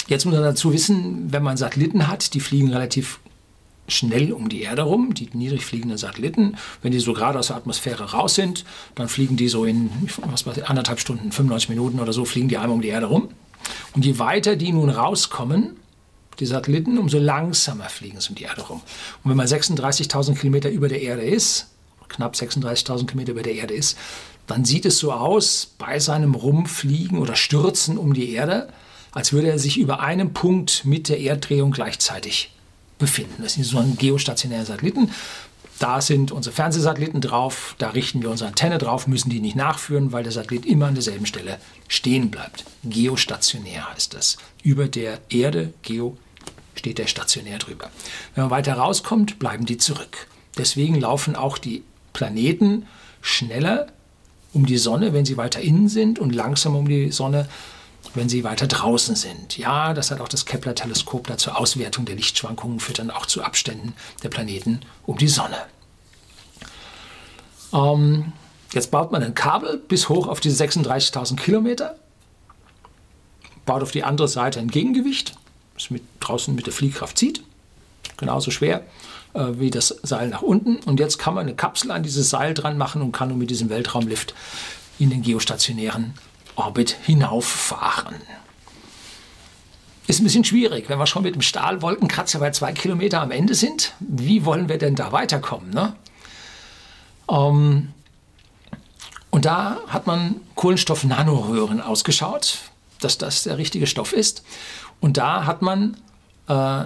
jetzt 0.06 0.26
muss 0.26 0.34
man 0.34 0.42
dazu 0.42 0.72
wissen, 0.72 1.32
wenn 1.32 1.42
man 1.42 1.56
Satelliten 1.56 2.08
hat, 2.08 2.34
die 2.34 2.40
fliegen 2.40 2.70
relativ 2.70 3.20
schnell 3.88 4.32
um 4.32 4.48
die 4.48 4.62
Erde 4.62 4.82
rum, 4.82 5.14
die 5.14 5.30
niedrig 5.32 5.64
fliegenden 5.64 5.98
Satelliten. 5.98 6.56
Wenn 6.82 6.92
die 6.92 7.00
so 7.00 7.12
gerade 7.12 7.38
aus 7.38 7.48
der 7.48 7.56
Atmosphäre 7.56 8.12
raus 8.12 8.34
sind, 8.34 8.64
dann 8.94 9.08
fliegen 9.08 9.36
die 9.36 9.48
so 9.48 9.64
in 9.64 9.90
was 10.26 10.46
weiß 10.46 10.58
ich, 10.58 10.68
anderthalb 10.68 11.00
Stunden, 11.00 11.32
95 11.32 11.70
Minuten 11.70 12.00
oder 12.00 12.12
so, 12.12 12.24
fliegen 12.24 12.48
die 12.48 12.58
einmal 12.58 12.76
um 12.76 12.82
die 12.82 12.88
Erde 12.88 13.06
rum. 13.06 13.30
Und 13.94 14.04
je 14.04 14.18
weiter 14.18 14.56
die 14.56 14.72
nun 14.72 14.90
rauskommen, 14.90 15.76
die 16.38 16.46
Satelliten, 16.46 16.98
umso 16.98 17.18
langsamer 17.18 17.88
fliegen 17.88 18.20
sie 18.20 18.30
um 18.30 18.34
die 18.34 18.44
Erde 18.44 18.62
rum. 18.62 18.80
Und 19.22 19.30
wenn 19.30 19.36
man 19.36 19.46
36.000 19.46 20.36
Kilometer 20.36 20.70
über 20.70 20.88
der 20.88 21.02
Erde 21.02 21.22
ist, 21.22 21.68
knapp 22.08 22.34
36.000 22.34 23.06
Kilometer 23.06 23.32
über 23.32 23.42
der 23.42 23.54
Erde 23.54 23.74
ist, 23.74 23.96
dann 24.46 24.64
sieht 24.64 24.84
es 24.84 24.98
so 24.98 25.12
aus 25.12 25.74
bei 25.78 25.98
seinem 25.98 26.34
Rumfliegen 26.34 27.18
oder 27.18 27.36
Stürzen 27.36 27.98
um 27.98 28.14
die 28.14 28.32
Erde, 28.32 28.68
als 29.12 29.32
würde 29.32 29.48
er 29.48 29.58
sich 29.58 29.78
über 29.78 30.00
einem 30.00 30.32
Punkt 30.32 30.84
mit 30.84 31.08
der 31.08 31.20
Erddrehung 31.20 31.70
gleichzeitig 31.70 32.52
befinden. 32.98 33.42
Das 33.42 33.54
sind 33.54 33.64
so 33.64 33.78
ein 33.78 33.96
geostationäre 33.96 34.64
Satelliten. 34.64 35.10
Da 35.80 36.02
sind 36.02 36.30
unsere 36.30 36.54
Fernsehsatelliten 36.54 37.22
drauf, 37.22 37.74
da 37.78 37.88
richten 37.88 38.20
wir 38.20 38.28
unsere 38.30 38.48
Antenne 38.48 38.76
drauf, 38.76 39.06
müssen 39.06 39.30
die 39.30 39.40
nicht 39.40 39.56
nachführen, 39.56 40.12
weil 40.12 40.22
der 40.22 40.30
Satellit 40.30 40.66
immer 40.66 40.86
an 40.86 40.94
derselben 40.94 41.24
Stelle 41.24 41.58
stehen 41.88 42.30
bleibt. 42.30 42.66
Geostationär 42.84 43.90
heißt 43.90 44.12
das. 44.12 44.36
Über 44.62 44.88
der 44.88 45.20
Erde, 45.30 45.72
Geo, 45.80 46.18
steht 46.74 46.98
der 46.98 47.06
stationär 47.06 47.56
drüber. 47.56 47.88
Wenn 48.34 48.44
man 48.44 48.50
weiter 48.50 48.74
rauskommt, 48.74 49.38
bleiben 49.38 49.64
die 49.64 49.78
zurück. 49.78 50.26
Deswegen 50.58 51.00
laufen 51.00 51.34
auch 51.34 51.56
die 51.56 51.82
Planeten 52.12 52.86
schneller 53.22 53.86
um 54.52 54.66
die 54.66 54.76
Sonne, 54.76 55.14
wenn 55.14 55.24
sie 55.24 55.38
weiter 55.38 55.62
innen 55.62 55.88
sind 55.88 56.18
und 56.18 56.34
langsamer 56.34 56.78
um 56.78 56.88
die 56.88 57.10
Sonne, 57.10 57.48
wenn 58.14 58.28
sie 58.28 58.44
weiter 58.44 58.66
draußen 58.66 59.14
sind. 59.14 59.56
Ja, 59.56 59.94
das 59.94 60.10
hat 60.10 60.20
auch 60.20 60.28
das 60.28 60.46
Kepler-Teleskop 60.46 61.26
da 61.26 61.36
zur 61.36 61.58
Auswertung 61.58 62.04
der 62.04 62.16
Lichtschwankungen, 62.16 62.80
führt 62.80 62.98
dann 62.98 63.10
auch 63.10 63.26
zu 63.26 63.42
Abständen 63.42 63.94
der 64.22 64.28
Planeten 64.28 64.80
um 65.06 65.16
die 65.16 65.28
Sonne. 65.28 65.56
Ähm, 67.72 68.32
jetzt 68.72 68.90
baut 68.90 69.12
man 69.12 69.22
ein 69.22 69.34
Kabel 69.34 69.78
bis 69.78 70.08
hoch 70.08 70.26
auf 70.26 70.40
diese 70.40 70.62
36.000 70.64 71.36
Kilometer, 71.36 71.96
baut 73.64 73.82
auf 73.82 73.92
die 73.92 74.02
andere 74.02 74.28
Seite 74.28 74.58
ein 74.58 74.68
Gegengewicht, 74.68 75.36
das 75.74 75.90
mit, 75.90 76.02
draußen 76.18 76.54
mit 76.54 76.66
der 76.66 76.72
Fliehkraft 76.72 77.16
zieht, 77.16 77.42
genauso 78.16 78.50
schwer 78.50 78.84
äh, 79.34 79.46
wie 79.54 79.70
das 79.70 79.88
Seil 80.02 80.28
nach 80.28 80.42
unten. 80.42 80.76
Und 80.78 80.98
jetzt 80.98 81.18
kann 81.18 81.34
man 81.34 81.46
eine 81.46 81.54
Kapsel 81.54 81.92
an 81.92 82.02
dieses 82.02 82.30
Seil 82.30 82.54
dran 82.54 82.76
machen 82.76 83.02
und 83.02 83.12
kann 83.12 83.28
nun 83.28 83.38
mit 83.38 83.50
diesem 83.50 83.70
Weltraumlift 83.70 84.34
in 84.98 85.10
den 85.10 85.22
geostationären 85.22 86.14
Orbit 86.60 86.90
hinauffahren. 86.90 88.16
Ist 90.06 90.20
ein 90.20 90.24
bisschen 90.24 90.44
schwierig, 90.44 90.88
wenn 90.88 90.98
wir 90.98 91.06
schon 91.06 91.22
mit 91.22 91.34
dem 91.34 91.40
Stahlwolkenkratzer 91.40 92.38
bei 92.38 92.50
zwei 92.50 92.72
Kilometer 92.72 93.22
am 93.22 93.30
Ende 93.30 93.54
sind. 93.54 93.94
Wie 93.98 94.44
wollen 94.44 94.68
wir 94.68 94.76
denn 94.76 94.94
da 94.94 95.10
weiterkommen? 95.10 95.70
Ne? 95.70 95.94
Ähm, 97.30 97.94
und 99.30 99.44
da 99.46 99.78
hat 99.86 100.06
man 100.06 100.36
Kohlenstoff-Nanoröhren 100.54 101.80
ausgeschaut, 101.80 102.58
dass 103.00 103.16
das 103.16 103.44
der 103.44 103.56
richtige 103.56 103.86
Stoff 103.86 104.12
ist. 104.12 104.44
Und 105.00 105.16
da 105.16 105.46
hat 105.46 105.62
man 105.62 105.96
äh, 106.46 106.84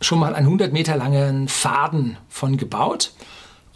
schon 0.00 0.18
mal 0.18 0.34
einen 0.34 0.46
100 0.46 0.72
Meter 0.72 0.96
langen 0.96 1.46
Faden 1.48 2.16
von 2.30 2.56
gebaut. 2.56 3.12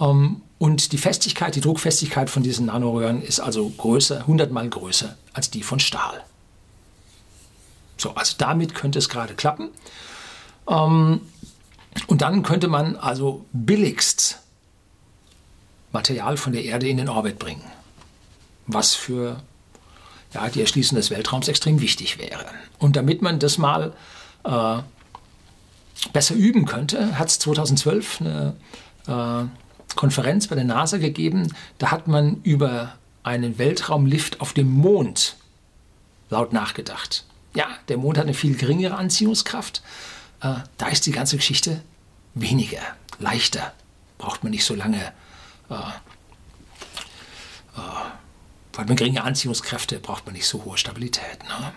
Ähm, 0.00 0.40
und 0.58 0.92
die 0.92 0.98
Festigkeit, 0.98 1.54
die 1.54 1.60
Druckfestigkeit 1.60 2.30
von 2.30 2.42
diesen 2.42 2.66
Nanoröhren 2.66 3.22
ist 3.22 3.40
also 3.40 3.68
größer, 3.68 4.20
100 4.20 4.50
mal 4.50 4.68
größer 4.68 5.16
als 5.32 5.50
die 5.50 5.62
von 5.62 5.80
Stahl. 5.80 6.24
So, 7.96 8.14
also 8.14 8.34
damit 8.38 8.74
könnte 8.74 8.98
es 8.98 9.08
gerade 9.08 9.34
klappen. 9.34 9.70
Ähm, 10.68 11.20
und 12.06 12.22
dann 12.22 12.42
könnte 12.42 12.68
man 12.68 12.96
also 12.96 13.44
billigst 13.52 14.40
Material 15.92 16.36
von 16.36 16.52
der 16.52 16.64
Erde 16.64 16.88
in 16.88 16.96
den 16.96 17.08
Orbit 17.08 17.38
bringen, 17.38 17.64
was 18.66 18.94
für 18.94 19.42
ja, 20.32 20.48
die 20.48 20.60
Erschließung 20.60 20.96
des 20.96 21.10
Weltraums 21.10 21.48
extrem 21.48 21.80
wichtig 21.80 22.18
wäre. 22.18 22.44
Und 22.78 22.96
damit 22.96 23.22
man 23.22 23.38
das 23.38 23.58
mal 23.58 23.92
äh, 24.44 24.78
besser 26.12 26.34
üben 26.34 26.66
könnte, 26.66 27.18
hat 27.18 27.28
es 27.28 27.38
2012 27.38 28.20
eine 28.20 28.56
äh, 29.06 29.63
Konferenz 29.94 30.48
bei 30.48 30.54
der 30.54 30.64
NASA 30.64 30.98
gegeben. 30.98 31.52
Da 31.78 31.90
hat 31.90 32.08
man 32.08 32.42
über 32.42 32.94
einen 33.22 33.58
Weltraumlift 33.58 34.40
auf 34.40 34.52
dem 34.52 34.70
Mond 34.70 35.36
laut 36.30 36.52
nachgedacht. 36.52 37.24
Ja, 37.54 37.66
der 37.88 37.96
Mond 37.96 38.18
hat 38.18 38.24
eine 38.24 38.34
viel 38.34 38.56
geringere 38.56 38.96
Anziehungskraft. 38.96 39.82
Äh, 40.40 40.54
da 40.76 40.88
ist 40.88 41.06
die 41.06 41.12
ganze 41.12 41.36
Geschichte 41.36 41.80
weniger, 42.34 42.82
leichter. 43.18 43.72
Braucht 44.18 44.42
man 44.42 44.50
nicht 44.50 44.64
so 44.64 44.74
lange. 44.74 45.12
Äh, 45.70 45.74
äh, 47.76 47.80
weil 48.72 48.86
man 48.86 48.96
geringe 48.96 49.22
Anziehungskräfte 49.22 50.00
braucht 50.00 50.26
man 50.26 50.34
nicht 50.34 50.46
so 50.46 50.64
hohe 50.64 50.76
Stabilität. 50.76 51.44
Ne? 51.44 51.72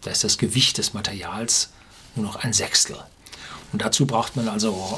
Da 0.00 0.10
ist 0.10 0.24
das 0.24 0.38
Gewicht 0.38 0.78
des 0.78 0.94
Materials 0.94 1.70
nur 2.14 2.24
noch 2.24 2.36
ein 2.36 2.52
Sechstel. 2.52 2.96
Und 3.72 3.82
dazu 3.82 4.06
braucht 4.06 4.36
man 4.36 4.48
also 4.48 4.94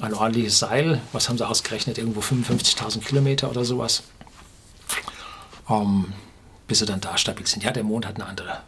ein 0.00 0.14
ordentliches 0.14 0.58
Seil. 0.58 1.00
Was 1.12 1.28
haben 1.28 1.38
sie 1.38 1.46
ausgerechnet? 1.46 1.98
Irgendwo 1.98 2.20
55.000 2.20 3.00
Kilometer 3.00 3.50
oder 3.50 3.64
sowas. 3.64 4.02
Ähm, 5.68 6.12
bis 6.66 6.78
sie 6.78 6.86
dann 6.86 7.00
da 7.00 7.18
stabil 7.18 7.46
sind. 7.46 7.64
Ja, 7.64 7.72
der 7.72 7.84
Mond 7.84 8.06
hat 8.06 8.16
eine 8.16 8.26
andere 8.26 8.60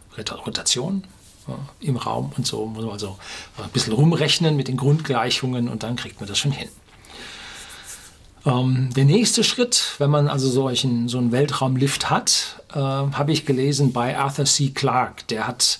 Rotation 0.45 1.03
äh, 1.47 1.85
im 1.87 1.97
Raum 1.97 2.31
und 2.37 2.45
so 2.45 2.65
muss 2.65 2.83
man 2.83 2.93
also 2.93 3.17
ein 3.57 3.69
bisschen 3.69 3.93
rumrechnen 3.93 4.55
mit 4.55 4.67
den 4.67 4.77
Grundgleichungen 4.77 5.69
und 5.69 5.83
dann 5.83 5.95
kriegt 5.95 6.19
man 6.19 6.27
das 6.27 6.37
schon 6.37 6.51
hin. 6.51 6.69
Ähm, 8.45 8.89
der 8.93 9.05
nächste 9.05 9.43
Schritt, 9.43 9.95
wenn 9.99 10.09
man 10.09 10.27
also 10.27 10.49
solchen, 10.49 11.07
so 11.07 11.17
einen 11.17 11.31
Weltraumlift 11.31 12.09
hat, 12.09 12.61
äh, 12.73 12.79
habe 12.79 13.31
ich 13.31 13.45
gelesen 13.45 13.93
bei 13.93 14.17
Arthur 14.17 14.45
C. 14.45 14.71
Clarke. 14.71 15.23
Der 15.29 15.47
hat 15.47 15.79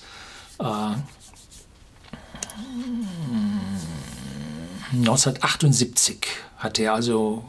äh, 0.58 0.64
1978 4.98 6.26
hat 6.58 6.78
er 6.78 6.94
also 6.94 7.44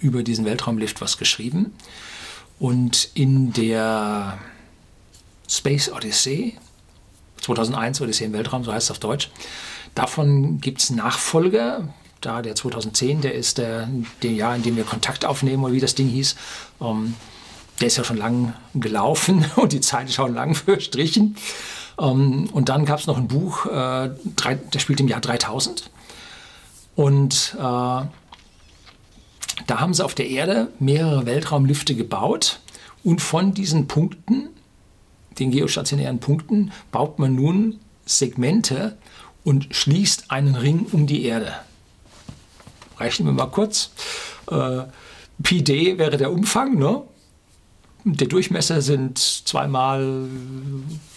über 0.00 0.22
diesen 0.22 0.44
Weltraumlift 0.44 1.00
was 1.00 1.18
geschrieben. 1.18 1.74
Und 2.58 3.10
in 3.14 3.52
der 3.52 4.38
Space 5.48 5.90
Odyssey, 5.90 6.56
2001 7.40 8.00
Odyssey 8.00 8.26
im 8.26 8.32
Weltraum, 8.32 8.64
so 8.64 8.72
heißt 8.72 8.86
es 8.86 8.90
auf 8.90 8.98
Deutsch, 8.98 9.30
davon 9.94 10.60
gibt 10.60 10.80
es 10.80 10.90
Nachfolger. 10.90 11.88
Da 12.20 12.40
der 12.40 12.54
2010, 12.54 13.20
der 13.20 13.34
ist 13.34 13.58
der, 13.58 13.88
der 14.22 14.30
Jahr, 14.30 14.54
in 14.54 14.62
dem 14.62 14.76
wir 14.76 14.84
Kontakt 14.84 15.24
aufnehmen, 15.24 15.64
oder 15.64 15.72
wie 15.72 15.80
das 15.80 15.96
Ding 15.96 16.08
hieß. 16.08 16.36
Ähm, 16.80 17.14
der 17.80 17.88
ist 17.88 17.96
ja 17.96 18.04
schon 18.04 18.16
lang 18.16 18.54
gelaufen 18.74 19.44
und 19.56 19.72
die 19.72 19.80
Zeit 19.80 20.08
ist 20.08 20.14
schon 20.14 20.34
lang 20.34 20.54
verstrichen. 20.54 21.36
Ähm, 21.98 22.48
und 22.52 22.68
dann 22.68 22.84
gab 22.84 23.00
es 23.00 23.06
noch 23.06 23.16
ein 23.16 23.28
Buch, 23.28 23.66
äh, 23.66 24.10
drei, 24.36 24.54
der 24.54 24.78
spielt 24.78 25.00
im 25.00 25.08
Jahr 25.08 25.20
3000. 25.20 25.90
Und 26.94 27.54
äh, 27.56 27.60
da 27.60 28.10
haben 29.68 29.94
sie 29.94 30.04
auf 30.04 30.14
der 30.14 30.28
Erde 30.28 30.68
mehrere 30.78 31.26
Weltraumlifte 31.26 31.94
gebaut. 31.94 32.60
Und 33.04 33.20
von 33.20 33.54
diesen 33.54 33.88
Punkten, 33.88 34.48
den 35.38 35.50
geostationären 35.50 36.20
Punkten, 36.20 36.72
baut 36.90 37.18
man 37.18 37.34
nun 37.34 37.80
Segmente 38.04 38.96
und 39.44 39.74
schließt 39.74 40.30
einen 40.30 40.54
Ring 40.54 40.86
um 40.92 41.06
die 41.06 41.24
Erde. 41.24 41.54
Rechnen 42.98 43.28
wir 43.28 43.32
mal 43.32 43.46
kurz. 43.46 43.90
Äh, 44.50 44.82
Pi 45.42 45.62
d 45.64 45.98
wäre 45.98 46.16
der 46.16 46.30
Umfang, 46.30 46.78
ne? 46.78 47.02
Der 48.04 48.26
Durchmesser 48.26 48.82
sind 48.82 49.18
zweimal 49.18 50.26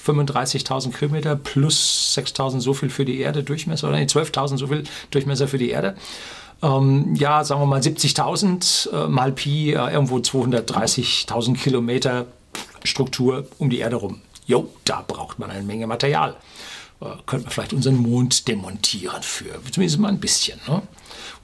35.000 0.06 0.92
Kilometer 0.92 1.36
plus 1.36 2.16
6.000 2.18 2.60
so 2.60 2.74
viel 2.74 2.90
für 2.90 3.06
die 3.06 3.20
Erde 3.20 3.44
Durchmesser, 3.44 3.88
oder 3.88 3.98
nee, 3.98 4.06
12.000 4.06 4.58
so 4.58 4.68
viel 4.68 4.84
Durchmesser 5.10 5.48
für 5.48 5.58
die 5.58 5.72
Erde. 5.72 5.96
Ähm, 6.62 7.16
ja, 7.16 7.44
sagen 7.44 7.62
wir 7.62 7.66
mal 7.66 7.82
70.000 7.82 8.92
äh, 8.92 9.08
mal 9.08 9.32
Pi, 9.32 9.72
äh, 9.72 9.94
irgendwo 9.94 10.18
230.000 10.18 11.58
Kilometer 11.58 12.28
Struktur 12.84 13.48
um 13.58 13.70
die 13.70 13.80
Erde 13.80 13.96
rum. 13.96 14.22
Jo, 14.46 14.70
da 14.86 15.04
braucht 15.06 15.40
man 15.40 15.50
eine 15.50 15.64
Menge 15.64 15.88
Material. 15.88 16.36
Äh, 17.02 17.06
könnte 17.26 17.46
man 17.46 17.52
vielleicht 17.52 17.74
unseren 17.74 17.98
Mond 17.98 18.48
demontieren 18.48 19.24
für, 19.24 19.60
zumindest 19.72 20.00
mal 20.00 20.10
ein 20.10 20.20
bisschen. 20.20 20.60
Ne? 20.68 20.82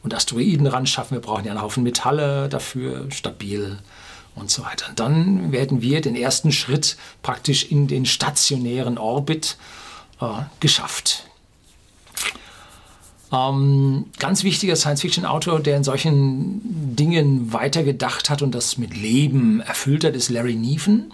Und 0.04 0.14
Asteroiden 0.14 0.68
ran 0.68 0.86
schaffen, 0.86 1.16
wir 1.16 1.22
brauchen 1.22 1.46
ja 1.46 1.52
einen 1.52 1.62
Haufen 1.62 1.84
Metalle 1.84 2.48
dafür, 2.48 3.08
stabil 3.12 3.80
und 4.36 4.50
so 4.50 4.64
weiter. 4.64 4.90
Und 4.90 5.00
dann 5.00 5.52
werden 5.52 5.82
wir 5.82 6.02
den 6.02 6.16
ersten 6.16 6.52
Schritt 6.52 6.98
praktisch 7.22 7.64
in 7.72 7.88
den 7.88 8.06
stationären 8.06 8.98
Orbit 8.98 9.58
äh, 10.20 10.26
geschafft. 10.60 11.26
Ähm, 13.34 14.08
ganz 14.20 14.44
wichtiger 14.44 14.76
Science-Fiction-Autor, 14.76 15.62
der 15.62 15.78
in 15.78 15.84
solchen 15.84 16.96
Dingen 16.96 17.54
weitergedacht 17.54 18.30
hat 18.30 18.42
und 18.42 18.54
das 18.54 18.78
mit 18.78 18.96
Leben 18.96 19.62
erfüllt 19.62 20.04
hat, 20.04 20.16
ist 20.16 20.30
Larry 20.30 20.56
Neven. 20.56 21.14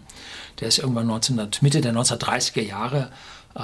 Der 0.60 0.68
ist 0.68 0.80
irgendwann 0.80 1.04
1900, 1.04 1.62
Mitte 1.62 1.82
der 1.82 1.94
1930er 1.94 2.62
Jahre 2.62 3.12
äh, 3.56 3.62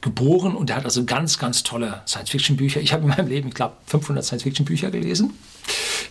geboren 0.00 0.54
und 0.54 0.68
der 0.68 0.76
hat 0.76 0.84
also 0.84 1.04
ganz, 1.04 1.38
ganz 1.38 1.64
tolle 1.64 2.02
Science-Fiction-Bücher. 2.06 2.80
Ich 2.80 2.92
habe 2.92 3.02
in 3.02 3.08
meinem 3.08 3.26
Leben, 3.26 3.48
ich 3.48 3.54
glaube, 3.54 3.74
500 3.86 4.24
Science-Fiction-Bücher 4.24 4.92
gelesen. 4.92 5.36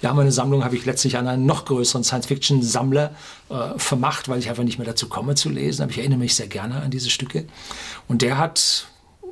Ja, 0.04 0.14
meine 0.14 0.34
Sammlung 0.34 0.66
habe 0.66 0.76
ich 0.76 0.86
letztlich 0.86 1.16
an 1.16 1.30
einen 1.30 1.46
noch 1.46 1.64
größeren 1.64 2.04
Science-Fiction-Sammler 2.04 3.16
äh, 3.50 3.54
vermacht, 3.78 4.28
weil 4.28 4.38
ich 4.38 4.50
einfach 4.50 4.66
nicht 4.66 4.78
mehr 4.78 4.86
dazu 4.86 5.08
komme 5.08 5.36
zu 5.36 5.48
lesen. 5.48 5.82
Aber 5.82 5.92
ich 5.92 5.98
erinnere 5.98 6.20
mich 6.20 6.36
sehr 6.36 6.48
gerne 6.48 6.82
an 6.82 6.92
diese 6.92 7.10
Stücke. 7.10 7.46
Und 8.10 8.22
der 8.22 8.38
hat 8.38 8.88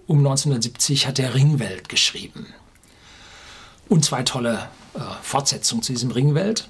um 0.08 0.20
1970 0.20 1.08
hat 1.08 1.18
der 1.18 1.36
Ringwelt 1.36 1.90
geschrieben. 1.90 2.46
Und 3.90 4.06
zwei 4.06 4.24
tolle 4.24 4.70
äh, 4.94 5.00
Fortsetzungen 5.22 5.84
zu 5.84 5.92
diesem 5.92 6.10
Ringwelt. 6.10 6.70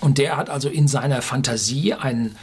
Und 0.00 0.16
der 0.16 0.38
hat 0.38 0.48
also 0.48 0.70
in 0.70 0.88
seiner 0.88 1.20
Fantasie 1.20 1.92
ein 1.92 2.36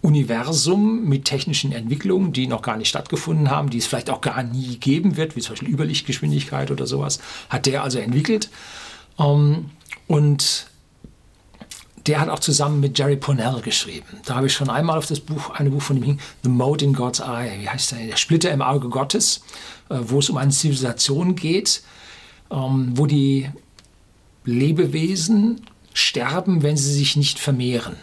Universum 0.00 1.04
mit 1.04 1.26
technischen 1.26 1.70
Entwicklungen, 1.72 2.32
die 2.32 2.46
noch 2.46 2.62
gar 2.62 2.78
nicht 2.78 2.88
stattgefunden 2.88 3.50
haben, 3.50 3.68
die 3.68 3.76
es 3.76 3.86
vielleicht 3.86 4.08
auch 4.08 4.22
gar 4.22 4.42
nie 4.42 4.78
geben 4.78 5.18
wird, 5.18 5.36
wie 5.36 5.40
zum 5.40 5.52
Beispiel 5.52 5.68
Überlichtgeschwindigkeit 5.68 6.70
oder 6.70 6.86
sowas, 6.86 7.20
hat 7.50 7.66
der 7.66 7.82
also 7.82 7.98
entwickelt. 7.98 8.48
Ähm, 9.18 9.66
und 10.06 10.66
der 12.06 12.20
hat 12.20 12.28
auch 12.28 12.38
zusammen 12.38 12.80
mit 12.80 12.98
Jerry 12.98 13.16
Pournell 13.16 13.60
geschrieben. 13.62 14.20
Da 14.26 14.34
habe 14.34 14.46
ich 14.46 14.52
schon 14.52 14.68
einmal 14.68 14.98
auf 14.98 15.06
das 15.06 15.20
Buch, 15.20 15.50
ein 15.50 15.70
Buch 15.70 15.80
von 15.80 15.96
ihm 15.96 16.02
hing, 16.02 16.20
The 16.42 16.50
Mode 16.50 16.84
in 16.84 16.92
God's 16.92 17.20
Eye, 17.20 17.60
wie 17.60 17.68
heißt 17.68 17.92
der? 17.92 18.06
Der 18.06 18.16
Splitter 18.16 18.50
im 18.50 18.60
Auge 18.60 18.88
Gottes, 18.88 19.40
äh, 19.88 19.98
wo 20.00 20.18
es 20.18 20.28
um 20.28 20.36
eine 20.36 20.50
Zivilisation 20.50 21.34
geht, 21.34 21.82
ähm, 22.50 22.92
wo 22.94 23.06
die 23.06 23.50
Lebewesen 24.44 25.62
sterben, 25.94 26.62
wenn 26.62 26.76
sie 26.76 26.92
sich 26.92 27.16
nicht 27.16 27.38
vermehren. 27.38 27.96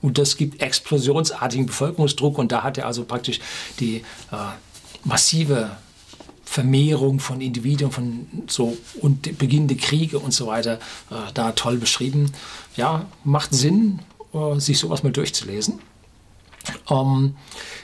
Und 0.00 0.18
das 0.18 0.36
gibt 0.36 0.60
explosionsartigen 0.60 1.66
Bevölkerungsdruck 1.66 2.38
und 2.38 2.52
da 2.52 2.62
hat 2.62 2.78
er 2.78 2.86
also 2.86 3.04
praktisch 3.04 3.40
die 3.80 3.96
äh, 4.30 4.36
massive 5.02 5.70
Vermehrung 6.54 7.18
von 7.18 7.40
Individuen 7.40 7.90
von 7.90 8.28
so 8.46 8.76
und 9.00 9.38
beginnende 9.38 9.74
Kriege 9.74 10.20
und 10.20 10.32
so 10.32 10.46
weiter 10.46 10.74
äh, 11.10 11.32
da 11.34 11.50
toll 11.50 11.78
beschrieben. 11.78 12.30
Ja, 12.76 13.06
macht 13.24 13.52
Sinn, 13.52 13.98
äh, 14.32 14.60
sich 14.60 14.78
sowas 14.78 15.02
mal 15.02 15.10
durchzulesen. 15.10 15.80
Ähm, 16.88 17.34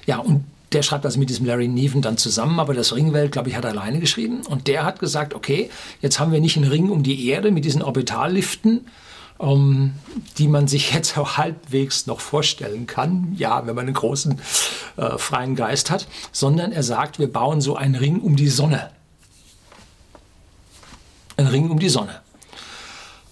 ja, 0.06 0.18
und 0.18 0.44
der 0.70 0.82
schreibt 0.82 1.04
also 1.04 1.18
mit 1.18 1.30
diesem 1.30 1.46
Larry 1.46 1.66
Neven 1.66 2.00
dann 2.00 2.16
zusammen, 2.16 2.60
aber 2.60 2.72
das 2.72 2.94
Ringwelt, 2.94 3.32
glaube 3.32 3.48
ich, 3.48 3.56
hat 3.56 3.64
er 3.64 3.72
alleine 3.72 3.98
geschrieben. 3.98 4.42
Und 4.48 4.68
der 4.68 4.84
hat 4.84 5.00
gesagt, 5.00 5.34
okay, 5.34 5.68
jetzt 6.00 6.20
haben 6.20 6.30
wir 6.30 6.40
nicht 6.40 6.56
einen 6.56 6.70
Ring 6.70 6.90
um 6.90 7.02
die 7.02 7.26
Erde 7.26 7.50
mit 7.50 7.64
diesen 7.64 7.82
Orbitalliften, 7.82 8.86
ähm, 9.40 9.94
die 10.38 10.48
man 10.48 10.68
sich 10.68 10.92
jetzt 10.94 11.16
auch 11.16 11.36
halbwegs 11.36 12.06
noch 12.06 12.20
vorstellen 12.20 12.86
kann, 12.86 13.34
ja, 13.36 13.66
wenn 13.66 13.74
man 13.74 13.86
einen 13.86 13.94
großen 13.94 14.40
äh, 14.96 15.18
freien 15.18 15.56
Geist 15.56 15.90
hat, 15.90 16.06
sondern 16.32 16.72
er 16.72 16.82
sagt, 16.82 17.18
wir 17.18 17.32
bauen 17.32 17.60
so 17.60 17.76
einen 17.76 17.94
Ring 17.94 18.20
um 18.20 18.36
die 18.36 18.48
Sonne. 18.48 18.90
Ein 21.36 21.46
Ring 21.46 21.70
um 21.70 21.78
die 21.78 21.88
Sonne. 21.88 22.20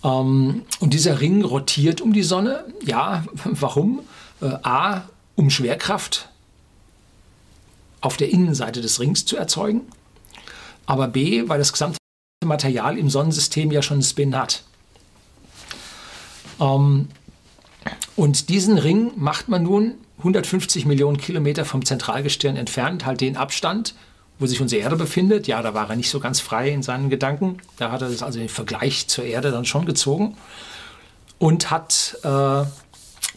Ähm, 0.02 0.62
und 0.80 0.94
dieser 0.94 1.20
Ring 1.20 1.44
rotiert 1.44 2.00
um 2.00 2.12
die 2.12 2.22
Sonne. 2.22 2.64
Ja, 2.84 3.24
warum? 3.44 4.00
Äh, 4.40 4.46
A, 4.62 5.02
um 5.36 5.50
Schwerkraft 5.50 6.28
auf 8.00 8.16
der 8.16 8.30
Innenseite 8.30 8.80
des 8.80 9.00
Rings 9.00 9.26
zu 9.26 9.36
erzeugen. 9.36 9.82
Aber 10.86 11.08
B, 11.08 11.48
weil 11.48 11.58
das 11.58 11.72
gesamte 11.72 11.98
Material 12.44 12.96
im 12.96 13.10
Sonnensystem 13.10 13.72
ja 13.72 13.82
schon 13.82 13.96
einen 13.96 14.02
Spin 14.04 14.36
hat. 14.36 14.62
Ähm, 16.60 17.08
und 18.16 18.48
diesen 18.48 18.78
Ring 18.78 19.12
macht 19.16 19.48
man 19.48 19.62
nun 19.62 19.94
150 20.18 20.84
Millionen 20.84 21.16
Kilometer 21.16 21.64
vom 21.64 21.84
Zentralgestirn 21.84 22.56
entfernt, 22.56 23.06
halt 23.06 23.20
den 23.20 23.36
Abstand, 23.36 23.94
wo 24.38 24.46
sich 24.46 24.60
unsere 24.60 24.82
Erde 24.82 24.96
befindet. 24.96 25.46
Ja, 25.46 25.62
da 25.62 25.74
war 25.74 25.90
er 25.90 25.96
nicht 25.96 26.10
so 26.10 26.20
ganz 26.20 26.40
frei 26.40 26.70
in 26.70 26.82
seinen 26.82 27.10
Gedanken. 27.10 27.58
Da 27.76 27.90
hat 27.90 28.02
er 28.02 28.08
das 28.08 28.22
also 28.22 28.40
im 28.40 28.48
Vergleich 28.48 29.08
zur 29.08 29.24
Erde 29.24 29.50
dann 29.50 29.64
schon 29.64 29.86
gezogen 29.86 30.36
und 31.38 31.70
hat 31.70 32.18
äh, 32.22 32.64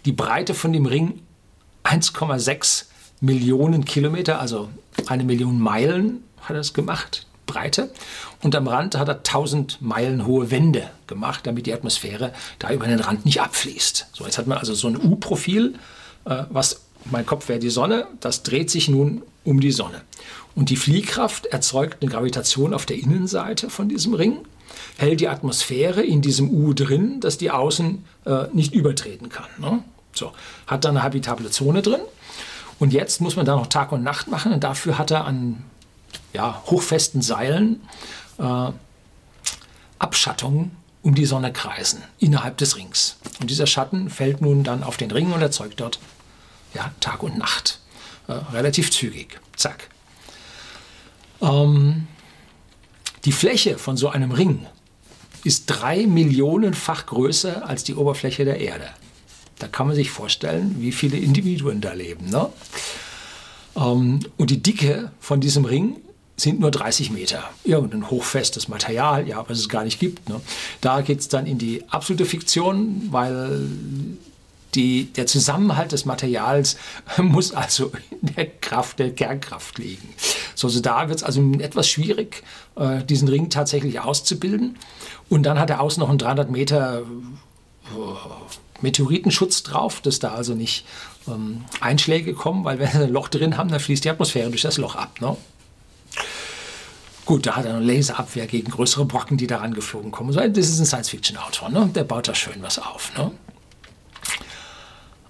die 0.05 0.11
Breite 0.11 0.53
von 0.53 0.73
dem 0.73 0.85
Ring 0.85 1.21
1,6 1.83 2.85
Millionen 3.19 3.85
Kilometer, 3.85 4.39
also 4.39 4.69
eine 5.07 5.23
Million 5.23 5.59
Meilen 5.59 6.23
hat 6.41 6.55
er 6.55 6.61
es 6.61 6.73
gemacht. 6.73 7.27
Breite. 7.45 7.91
Und 8.41 8.55
am 8.55 8.67
Rand 8.67 8.97
hat 8.97 9.07
er 9.07 9.17
1000 9.17 9.81
Meilen 9.81 10.25
hohe 10.25 10.49
Wände 10.49 10.89
gemacht, 11.07 11.45
damit 11.45 11.67
die 11.67 11.73
Atmosphäre 11.73 12.33
da 12.59 12.71
über 12.71 12.87
den 12.87 12.99
Rand 12.99 13.25
nicht 13.25 13.41
abfließt. 13.41 14.07
So, 14.13 14.25
jetzt 14.25 14.37
hat 14.37 14.47
man 14.47 14.57
also 14.57 14.73
so 14.73 14.87
ein 14.87 14.97
U-Profil, 14.97 15.75
äh, 16.25 16.43
was 16.49 16.81
mein 17.05 17.25
Kopf 17.25 17.49
wäre 17.49 17.59
die 17.59 17.69
Sonne, 17.69 18.07
das 18.19 18.43
dreht 18.43 18.69
sich 18.69 18.87
nun 18.87 19.23
um 19.43 19.59
die 19.59 19.71
Sonne. 19.71 20.01
Und 20.55 20.69
die 20.69 20.75
Fliehkraft 20.75 21.47
erzeugt 21.47 22.01
eine 22.01 22.11
Gravitation 22.11 22.73
auf 22.73 22.85
der 22.85 22.97
Innenseite 22.97 23.69
von 23.69 23.89
diesem 23.89 24.13
Ring, 24.13 24.39
hält 24.97 25.19
die 25.19 25.27
Atmosphäre 25.27 26.01
in 26.01 26.21
diesem 26.21 26.49
U 26.49 26.73
drin, 26.73 27.19
dass 27.19 27.37
die 27.37 27.51
außen 27.51 28.03
äh, 28.25 28.43
nicht 28.53 28.73
übertreten 28.73 29.29
kann. 29.29 29.47
Ne? 29.57 29.83
So, 30.13 30.31
hat 30.67 30.85
dann 30.85 30.97
eine 30.97 31.03
habitable 31.03 31.49
Zone 31.49 31.81
drin. 31.81 32.01
Und 32.79 32.93
jetzt 32.93 33.21
muss 33.21 33.35
man 33.35 33.45
da 33.45 33.55
noch 33.55 33.67
Tag 33.67 33.91
und 33.91 34.03
Nacht 34.03 34.27
machen 34.27 34.51
und 34.51 34.63
dafür 34.63 34.97
hat 34.97 35.11
er 35.11 35.25
an 35.25 35.63
ja, 36.33 36.61
hochfesten 36.65 37.21
Seilen 37.21 37.81
äh, 38.41 38.71
Abschattungen 39.99 40.71
um 41.03 41.15
die 41.15 41.25
Sonne 41.25 41.51
kreisen 41.51 42.03
innerhalb 42.19 42.57
des 42.57 42.75
Rings. 42.75 43.17
Und 43.39 43.49
dieser 43.49 43.67
Schatten 43.67 44.09
fällt 44.09 44.41
nun 44.41 44.63
dann 44.63 44.83
auf 44.83 44.97
den 44.97 45.11
Ring 45.11 45.31
und 45.31 45.41
erzeugt 45.41 45.79
dort 45.79 45.99
ja, 46.73 46.91
Tag 46.99 47.23
und 47.23 47.37
Nacht. 47.37 47.79
Äh, 48.27 48.33
relativ 48.53 48.91
zügig. 48.91 49.39
Zack. 49.55 49.89
Ähm, 51.41 52.07
die 53.25 53.31
Fläche 53.31 53.77
von 53.77 53.97
so 53.97 54.09
einem 54.09 54.31
Ring 54.31 54.65
ist 55.43 55.65
drei 55.65 56.05
Millionenfach 56.05 57.07
größer 57.07 57.67
als 57.67 57.83
die 57.83 57.95
Oberfläche 57.95 58.45
der 58.45 58.59
Erde. 58.59 58.89
Da 59.59 59.67
kann 59.67 59.87
man 59.87 59.95
sich 59.95 60.11
vorstellen, 60.11 60.75
wie 60.79 60.91
viele 60.91 61.17
Individuen 61.17 61.81
da 61.81 61.93
leben. 61.93 62.29
Ne? 62.29 62.49
Ähm, 63.75 64.19
und 64.37 64.49
die 64.49 64.61
Dicke 64.61 65.11
von 65.19 65.41
diesem 65.41 65.65
Ring 65.65 65.97
sind 66.41 66.59
nur 66.59 66.71
30 66.71 67.11
Meter. 67.11 67.43
Irgendein 67.63 68.09
hochfestes 68.09 68.67
Material, 68.67 69.27
ja, 69.27 69.43
was 69.47 69.59
es 69.59 69.69
gar 69.69 69.83
nicht 69.83 69.99
gibt. 69.99 70.29
Ne? 70.29 70.41
Da 70.81 71.01
geht 71.01 71.19
es 71.19 71.27
dann 71.27 71.45
in 71.45 71.57
die 71.57 71.83
absolute 71.89 72.25
Fiktion, 72.25 73.07
weil 73.11 73.67
die, 74.75 75.05
der 75.05 75.27
Zusammenhalt 75.27 75.91
des 75.91 76.05
Materials 76.05 76.77
muss 77.17 77.53
also 77.53 77.91
in 78.09 78.33
der 78.35 78.47
Kraft 78.47 78.99
der 78.99 79.11
Kernkraft 79.11 79.77
liegen. 79.77 80.09
So, 80.55 80.67
also 80.67 80.79
da 80.79 81.09
wird 81.09 81.19
es 81.19 81.23
also 81.23 81.41
etwas 81.59 81.87
schwierig, 81.87 82.43
äh, 82.75 83.03
diesen 83.03 83.27
Ring 83.27 83.49
tatsächlich 83.49 83.99
auszubilden. 83.99 84.77
Und 85.29 85.43
dann 85.43 85.59
hat 85.59 85.69
er 85.69 85.81
außen 85.81 85.99
noch 85.99 86.09
einen 86.09 86.17
300 86.17 86.49
Meter 86.49 87.01
äh, 87.01 88.81
Meteoritenschutz 88.81 89.63
drauf, 89.63 90.01
dass 90.01 90.19
da 90.19 90.33
also 90.33 90.55
nicht 90.55 90.85
ähm, 91.27 91.63
Einschläge 91.79 92.33
kommen, 92.33 92.63
weil 92.63 92.79
wenn 92.79 92.91
wir 92.93 93.01
ein 93.01 93.11
Loch 93.11 93.27
drin 93.27 93.57
haben, 93.57 93.69
dann 93.69 93.79
fließt 93.79 94.03
die 94.03 94.09
Atmosphäre 94.09 94.49
durch 94.49 94.61
das 94.61 94.77
Loch 94.77 94.95
ab. 94.95 95.21
Ne? 95.21 95.35
Gut, 97.25 97.45
da 97.45 97.55
hat 97.55 97.65
er 97.65 97.75
eine 97.75 97.85
Laserabwehr 97.85 98.47
gegen 98.47 98.71
größere 98.71 99.05
Brocken, 99.05 99.37
die 99.37 99.47
daran 99.47 99.73
geflogen 99.73 100.11
kommen. 100.11 100.33
Das 100.33 100.57
ist 100.57 100.79
ein 100.79 100.85
Science-Fiction-Autor, 100.85 101.69
ne? 101.69 101.89
der 101.93 102.03
baut 102.03 102.27
da 102.27 102.35
schön 102.35 102.61
was 102.61 102.79
auf. 102.79 103.11
Ne? 103.15 103.31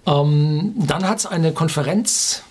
Ähm, 0.08 0.74
dann 0.76 1.08
hat 1.08 1.20
es 1.20 1.26
eine 1.26 1.52
Konferenz 1.54 2.44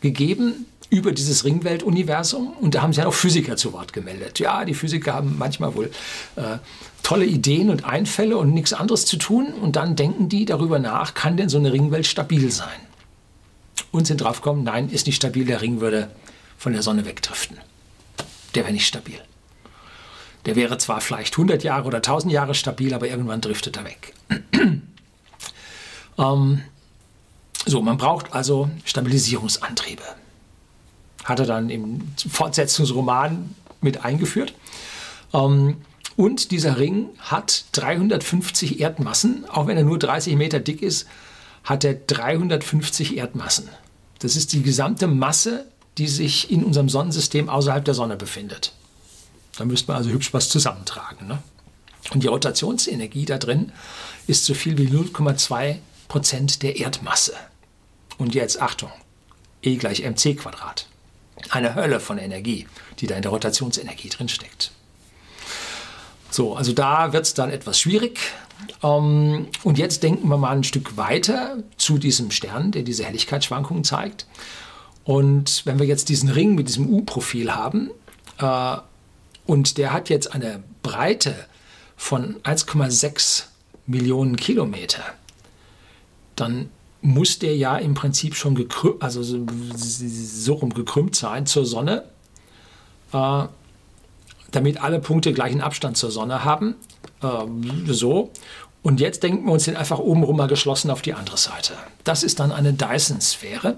gegeben 0.00 0.66
über 0.88 1.12
dieses 1.12 1.44
Ringwelt-Universum 1.44 2.52
und 2.60 2.74
da 2.74 2.82
haben 2.82 2.92
sich 2.92 3.04
auch 3.04 3.14
Physiker 3.14 3.56
zu 3.56 3.72
Wort 3.72 3.92
gemeldet. 3.92 4.40
Ja, 4.40 4.64
die 4.64 4.74
Physiker 4.74 5.14
haben 5.14 5.36
manchmal 5.38 5.74
wohl 5.76 5.90
äh, 6.36 6.58
tolle 7.02 7.26
Ideen 7.26 7.70
und 7.70 7.84
Einfälle 7.84 8.38
und 8.38 8.52
nichts 8.52 8.72
anderes 8.72 9.04
zu 9.04 9.18
tun 9.18 9.52
und 9.52 9.76
dann 9.76 9.94
denken 9.94 10.28
die 10.28 10.46
darüber 10.46 10.78
nach, 10.78 11.14
kann 11.14 11.36
denn 11.36 11.48
so 11.48 11.58
eine 11.58 11.72
Ringwelt 11.72 12.06
stabil 12.06 12.50
sein? 12.50 12.68
Und 13.92 14.06
sind 14.06 14.20
draufgekommen, 14.20 14.64
nein, 14.64 14.88
ist 14.88 15.06
nicht 15.06 15.16
stabil, 15.16 15.44
der 15.44 15.62
Ring 15.62 15.80
würde 15.80 16.10
von 16.56 16.72
der 16.72 16.82
Sonne 16.82 17.04
wegdriften 17.06 17.58
der 18.54 18.64
wäre 18.64 18.72
nicht 18.72 18.86
stabil. 18.86 19.20
Der 20.46 20.56
wäre 20.56 20.78
zwar 20.78 21.00
vielleicht 21.00 21.34
100 21.34 21.62
Jahre 21.62 21.86
oder 21.86 21.98
1000 21.98 22.32
Jahre 22.32 22.54
stabil, 22.54 22.94
aber 22.94 23.08
irgendwann 23.08 23.40
driftet 23.40 23.76
er 23.76 23.84
weg. 23.84 24.14
ähm, 26.18 26.62
so, 27.66 27.82
man 27.82 27.98
braucht 27.98 28.32
also 28.32 28.70
Stabilisierungsantriebe. 28.84 30.02
Hat 31.24 31.40
er 31.40 31.46
dann 31.46 31.68
im 31.68 32.00
Fortsetzungsroman 32.16 33.54
mit 33.82 34.04
eingeführt. 34.04 34.54
Ähm, 35.34 35.76
und 36.16 36.50
dieser 36.50 36.78
Ring 36.78 37.10
hat 37.18 37.64
350 37.72 38.80
Erdmassen, 38.80 39.44
auch 39.48 39.66
wenn 39.66 39.76
er 39.76 39.84
nur 39.84 39.98
30 39.98 40.36
Meter 40.36 40.58
dick 40.58 40.82
ist, 40.82 41.06
hat 41.64 41.84
er 41.84 41.94
350 41.94 43.16
Erdmassen. 43.16 43.68
Das 44.18 44.36
ist 44.36 44.52
die 44.52 44.62
gesamte 44.62 45.06
Masse 45.06 45.66
die 46.00 46.08
sich 46.08 46.50
in 46.50 46.64
unserem 46.64 46.88
Sonnensystem 46.88 47.50
außerhalb 47.50 47.84
der 47.84 47.92
Sonne 47.92 48.16
befindet. 48.16 48.72
Da 49.58 49.66
müsste 49.66 49.88
man 49.88 49.98
also 49.98 50.08
hübsch 50.08 50.32
was 50.32 50.48
zusammentragen. 50.48 51.28
Ne? 51.28 51.42
Und 52.14 52.22
die 52.22 52.26
Rotationsenergie 52.26 53.26
da 53.26 53.36
drin 53.36 53.72
ist 54.26 54.46
so 54.46 54.54
viel 54.54 54.78
wie 54.78 54.86
0,2 54.86 55.76
Prozent 56.08 56.62
der 56.62 56.76
Erdmasse. 56.76 57.34
Und 58.16 58.34
jetzt 58.34 58.62
Achtung, 58.62 58.90
E 59.60 59.76
gleich 59.76 60.02
mc 60.02 60.36
Quadrat. 60.36 60.86
Eine 61.50 61.74
Hölle 61.74 62.00
von 62.00 62.16
Energie, 62.16 62.66
die 62.98 63.06
da 63.06 63.16
in 63.16 63.22
der 63.22 63.30
Rotationsenergie 63.30 64.08
drin 64.08 64.30
steckt. 64.30 64.72
So, 66.30 66.56
also 66.56 66.72
da 66.72 67.12
wird 67.12 67.26
es 67.26 67.34
dann 67.34 67.50
etwas 67.50 67.78
schwierig. 67.78 68.20
Ähm, 68.82 69.48
und 69.64 69.76
jetzt 69.76 70.02
denken 70.02 70.28
wir 70.28 70.38
mal 70.38 70.52
ein 70.52 70.64
Stück 70.64 70.96
weiter 70.96 71.58
zu 71.76 71.98
diesem 71.98 72.30
Stern, 72.30 72.72
der 72.72 72.84
diese 72.84 73.04
Helligkeitsschwankungen 73.04 73.84
zeigt. 73.84 74.24
Und 75.04 75.64
wenn 75.66 75.78
wir 75.78 75.86
jetzt 75.86 76.08
diesen 76.08 76.28
Ring 76.28 76.54
mit 76.54 76.68
diesem 76.68 76.88
U-Profil 76.88 77.54
haben, 77.54 77.90
äh, 78.38 78.76
und 79.46 79.78
der 79.78 79.92
hat 79.92 80.08
jetzt 80.08 80.34
eine 80.34 80.62
Breite 80.82 81.34
von 81.96 82.36
1,6 82.42 83.44
Millionen 83.86 84.36
Kilometer, 84.36 85.02
dann 86.36 86.70
muss 87.02 87.38
der 87.38 87.56
ja 87.56 87.76
im 87.76 87.94
Prinzip 87.94 88.36
schon 88.36 88.54
gekrümmt, 88.54 89.02
also 89.02 89.22
so, 89.22 89.44
so 89.74 90.54
rum 90.54 90.72
gekrümmt 90.72 91.16
sein 91.16 91.46
zur 91.46 91.64
Sonne, 91.64 92.04
äh, 93.12 93.44
damit 94.50 94.82
alle 94.82 95.00
Punkte 95.00 95.32
gleichen 95.32 95.60
Abstand 95.60 95.96
zur 95.96 96.10
Sonne 96.10 96.44
haben. 96.44 96.74
Äh, 97.22 97.28
so. 97.92 98.30
Und 98.82 99.00
jetzt 99.00 99.22
denken 99.22 99.46
wir 99.46 99.52
uns 99.52 99.64
den 99.64 99.76
einfach 99.76 99.98
obenrum 99.98 100.36
mal 100.36 100.46
geschlossen 100.46 100.90
auf 100.90 101.02
die 101.02 101.14
andere 101.14 101.36
Seite. 101.36 101.74
Das 102.04 102.22
ist 102.22 102.40
dann 102.40 102.52
eine 102.52 102.72
Dyson-Sphäre. 102.72 103.76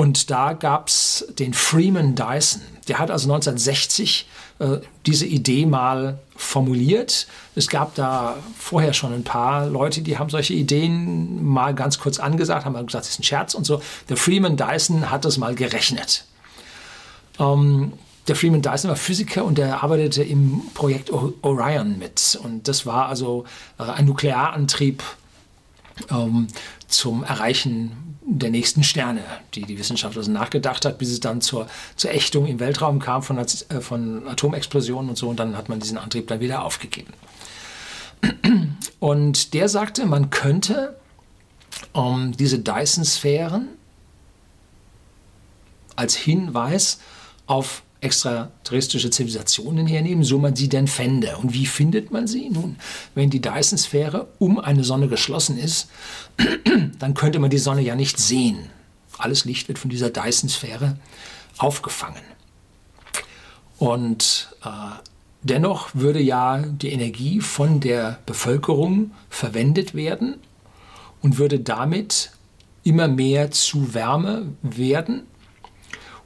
Und 0.00 0.30
da 0.30 0.54
gab 0.54 0.88
es 0.88 1.26
den 1.38 1.52
Freeman 1.52 2.14
Dyson. 2.14 2.62
Der 2.88 2.98
hat 2.98 3.10
also 3.10 3.30
1960 3.30 4.26
äh, 4.58 4.78
diese 5.04 5.26
Idee 5.26 5.66
mal 5.66 6.20
formuliert. 6.34 7.26
Es 7.54 7.68
gab 7.68 7.94
da 7.96 8.38
vorher 8.58 8.94
schon 8.94 9.12
ein 9.12 9.24
paar 9.24 9.66
Leute, 9.66 10.00
die 10.00 10.16
haben 10.16 10.30
solche 10.30 10.54
Ideen 10.54 11.44
mal 11.44 11.74
ganz 11.74 11.98
kurz 11.98 12.18
angesagt, 12.18 12.64
haben 12.64 12.72
gesagt, 12.72 13.04
das 13.04 13.10
ist 13.10 13.20
ein 13.20 13.24
Scherz 13.24 13.52
und 13.52 13.64
so. 13.66 13.82
Der 14.08 14.16
Freeman 14.16 14.56
Dyson 14.56 15.10
hat 15.10 15.26
das 15.26 15.36
mal 15.36 15.54
gerechnet. 15.54 16.24
Ähm, 17.38 17.92
der 18.26 18.36
Freeman 18.36 18.62
Dyson 18.62 18.88
war 18.88 18.96
Physiker 18.96 19.44
und 19.44 19.58
der 19.58 19.82
arbeitete 19.82 20.22
im 20.22 20.62
Projekt 20.72 21.10
Orion 21.12 21.98
mit. 21.98 22.40
Und 22.42 22.68
das 22.68 22.86
war 22.86 23.10
also 23.10 23.44
äh, 23.78 23.82
ein 23.82 24.06
Nuklearantrieb 24.06 25.02
ähm, 26.10 26.46
zum 26.90 27.24
Erreichen 27.24 28.10
der 28.22 28.50
nächsten 28.50 28.82
Sterne, 28.82 29.22
die 29.54 29.62
die 29.62 29.78
Wissenschaft 29.78 30.16
also 30.16 30.30
nachgedacht 30.30 30.84
hat, 30.84 30.98
bis 30.98 31.10
es 31.10 31.20
dann 31.20 31.40
zur, 31.40 31.66
zur 31.96 32.12
Ächtung 32.12 32.46
im 32.46 32.60
Weltraum 32.60 33.00
kam 33.00 33.22
von, 33.22 33.38
äh, 33.38 33.46
von 33.80 34.28
Atomexplosionen 34.28 35.10
und 35.10 35.16
so. 35.16 35.28
Und 35.28 35.40
dann 35.40 35.56
hat 35.56 35.68
man 35.68 35.80
diesen 35.80 35.98
Antrieb 35.98 36.28
dann 36.28 36.40
wieder 36.40 36.64
aufgegeben. 36.64 37.12
Und 38.98 39.54
der 39.54 39.68
sagte, 39.68 40.04
man 40.04 40.28
könnte 40.28 40.96
ähm, 41.94 42.32
diese 42.38 42.58
Dyson-Sphären 42.58 43.68
als 45.96 46.14
Hinweis 46.14 47.00
auf 47.46 47.82
extraterrestrische 48.00 49.10
Zivilisationen 49.10 49.86
hernehmen, 49.86 50.24
so 50.24 50.38
man 50.38 50.56
sie 50.56 50.68
denn 50.68 50.86
fände. 50.86 51.36
Und 51.36 51.52
wie 51.52 51.66
findet 51.66 52.10
man 52.10 52.26
sie? 52.26 52.48
Nun, 52.48 52.76
wenn 53.14 53.30
die 53.30 53.40
Dyson-Sphäre 53.40 54.28
um 54.38 54.58
eine 54.58 54.84
Sonne 54.84 55.08
geschlossen 55.08 55.58
ist, 55.58 55.90
dann 56.98 57.14
könnte 57.14 57.38
man 57.38 57.50
die 57.50 57.58
Sonne 57.58 57.82
ja 57.82 57.94
nicht 57.94 58.18
sehen. 58.18 58.70
Alles 59.18 59.44
Licht 59.44 59.68
wird 59.68 59.78
von 59.78 59.90
dieser 59.90 60.10
Dyson-Sphäre 60.10 60.96
aufgefangen. 61.58 62.22
Und 63.78 64.54
äh, 64.64 64.68
dennoch 65.42 65.90
würde 65.94 66.20
ja 66.20 66.58
die 66.58 66.92
Energie 66.92 67.40
von 67.40 67.80
der 67.80 68.18
Bevölkerung 68.24 69.12
verwendet 69.28 69.94
werden 69.94 70.36
und 71.20 71.38
würde 71.38 71.60
damit 71.60 72.32
immer 72.82 73.08
mehr 73.08 73.50
zu 73.50 73.92
Wärme 73.92 74.46
werden 74.62 75.24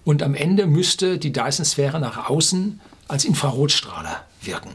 und 0.04 0.22
am 0.22 0.34
Ende 0.34 0.66
müsste 0.66 1.18
die 1.18 1.32
Dyson-Sphäre 1.32 1.98
nach 1.98 2.28
außen 2.28 2.80
als 3.08 3.24
Infrarotstrahler 3.24 4.22
wirken. 4.42 4.70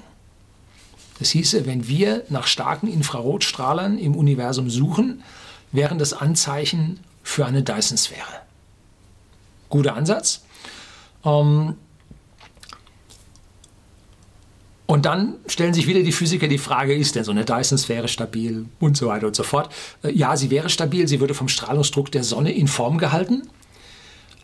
Das 1.20 1.30
hieße, 1.32 1.66
wenn 1.66 1.88
wir 1.88 2.24
nach 2.30 2.48
starken 2.48 2.88
Infrarotstrahlern 2.88 3.98
im 3.98 4.16
Universum 4.16 4.70
suchen, 4.70 5.24
wären 5.72 6.00
das 6.00 6.14
Anzeichen 6.14 7.00
für 7.24 7.46
eine 7.46 7.62
Dyson-Sphäre. 7.62 8.42
Guter 9.70 9.96
Ansatz. 9.96 10.44
Ähm 11.24 11.76
und 14.88 15.06
dann 15.06 15.36
stellen 15.46 15.76
sich 15.76 15.86
wieder 15.86 16.02
die 16.02 16.12
Physiker 16.12 16.48
die 16.48 16.58
Frage, 16.58 16.96
ist 16.96 17.16
denn 17.16 17.24
so 17.24 17.30
eine 17.30 17.46
Dyson-Sphäre 17.46 18.08
stabil 18.08 18.66
und 18.80 18.98
so 18.98 19.08
weiter 19.08 19.28
und 19.28 19.36
so 19.36 19.44
fort. 19.44 19.72
Äh, 20.02 20.12
ja, 20.14 20.36
sie 20.36 20.50
wäre 20.50 20.70
stabil, 20.70 21.08
sie 21.08 21.20
würde 21.20 21.36
vom 21.36 21.50
Strahlungsdruck 21.50 22.12
der 22.12 22.24
Sonne 22.24 22.52
in 22.52 22.68
Form 22.68 22.98
gehalten, 22.98 23.48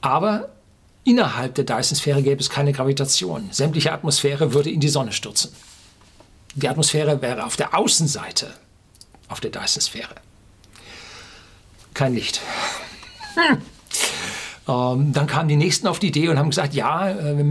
aber 0.02 0.50
Innerhalb 1.05 1.53
der 1.53 1.65
Dyson-Sphäre 1.65 2.23
gäbe 2.23 2.41
es 2.41 2.49
keine 2.49 2.73
Gravitation. 2.73 3.49
Sämtliche 3.51 3.91
Atmosphäre 3.91 4.53
würde 4.53 4.71
in 4.71 4.79
die 4.79 4.89
Sonne 4.89 5.11
stürzen. 5.11 5.51
Die 6.55 6.67
Atmosphäre 6.67 7.21
wäre 7.21 7.45
auf 7.45 7.55
der 7.55 7.77
Außenseite 7.77 8.51
auf 9.27 9.39
der 9.39 9.51
Dyson-Sphäre. 9.51 10.15
Kein 11.93 12.15
Licht. 12.15 12.41
Hm. 13.35 13.61
Ähm, 14.67 15.13
dann 15.13 15.27
kamen 15.27 15.47
die 15.47 15.57
Nächsten 15.57 15.85
auf 15.85 15.99
die 15.99 16.07
Idee 16.07 16.27
und 16.29 16.39
haben 16.39 16.49
gesagt, 16.49 16.73
ja, 16.73 17.11
äh, 17.11 17.45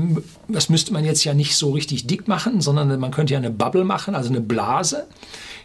das 0.49 0.69
müsste 0.69 0.93
man 0.93 1.05
jetzt 1.05 1.23
ja 1.23 1.33
nicht 1.33 1.57
so 1.57 1.71
richtig 1.71 2.09
dick 2.09 2.27
machen, 2.27 2.61
sondern 2.61 2.99
man 2.99 3.13
könnte 3.13 3.35
ja 3.35 3.39
eine 3.39 3.53
Bubble 3.53 3.85
machen, 3.85 4.17
also 4.17 4.31
eine 4.31 4.41
Blase, 4.41 5.07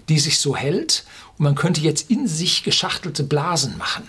die 0.09 0.19
sich 0.19 0.37
so 0.37 0.55
hält. 0.55 1.05
Und 1.39 1.45
man 1.45 1.55
könnte 1.55 1.81
jetzt 1.81 2.11
in 2.11 2.27
sich 2.27 2.63
geschachtelte 2.63 3.23
Blasen 3.23 3.79
machen 3.79 4.03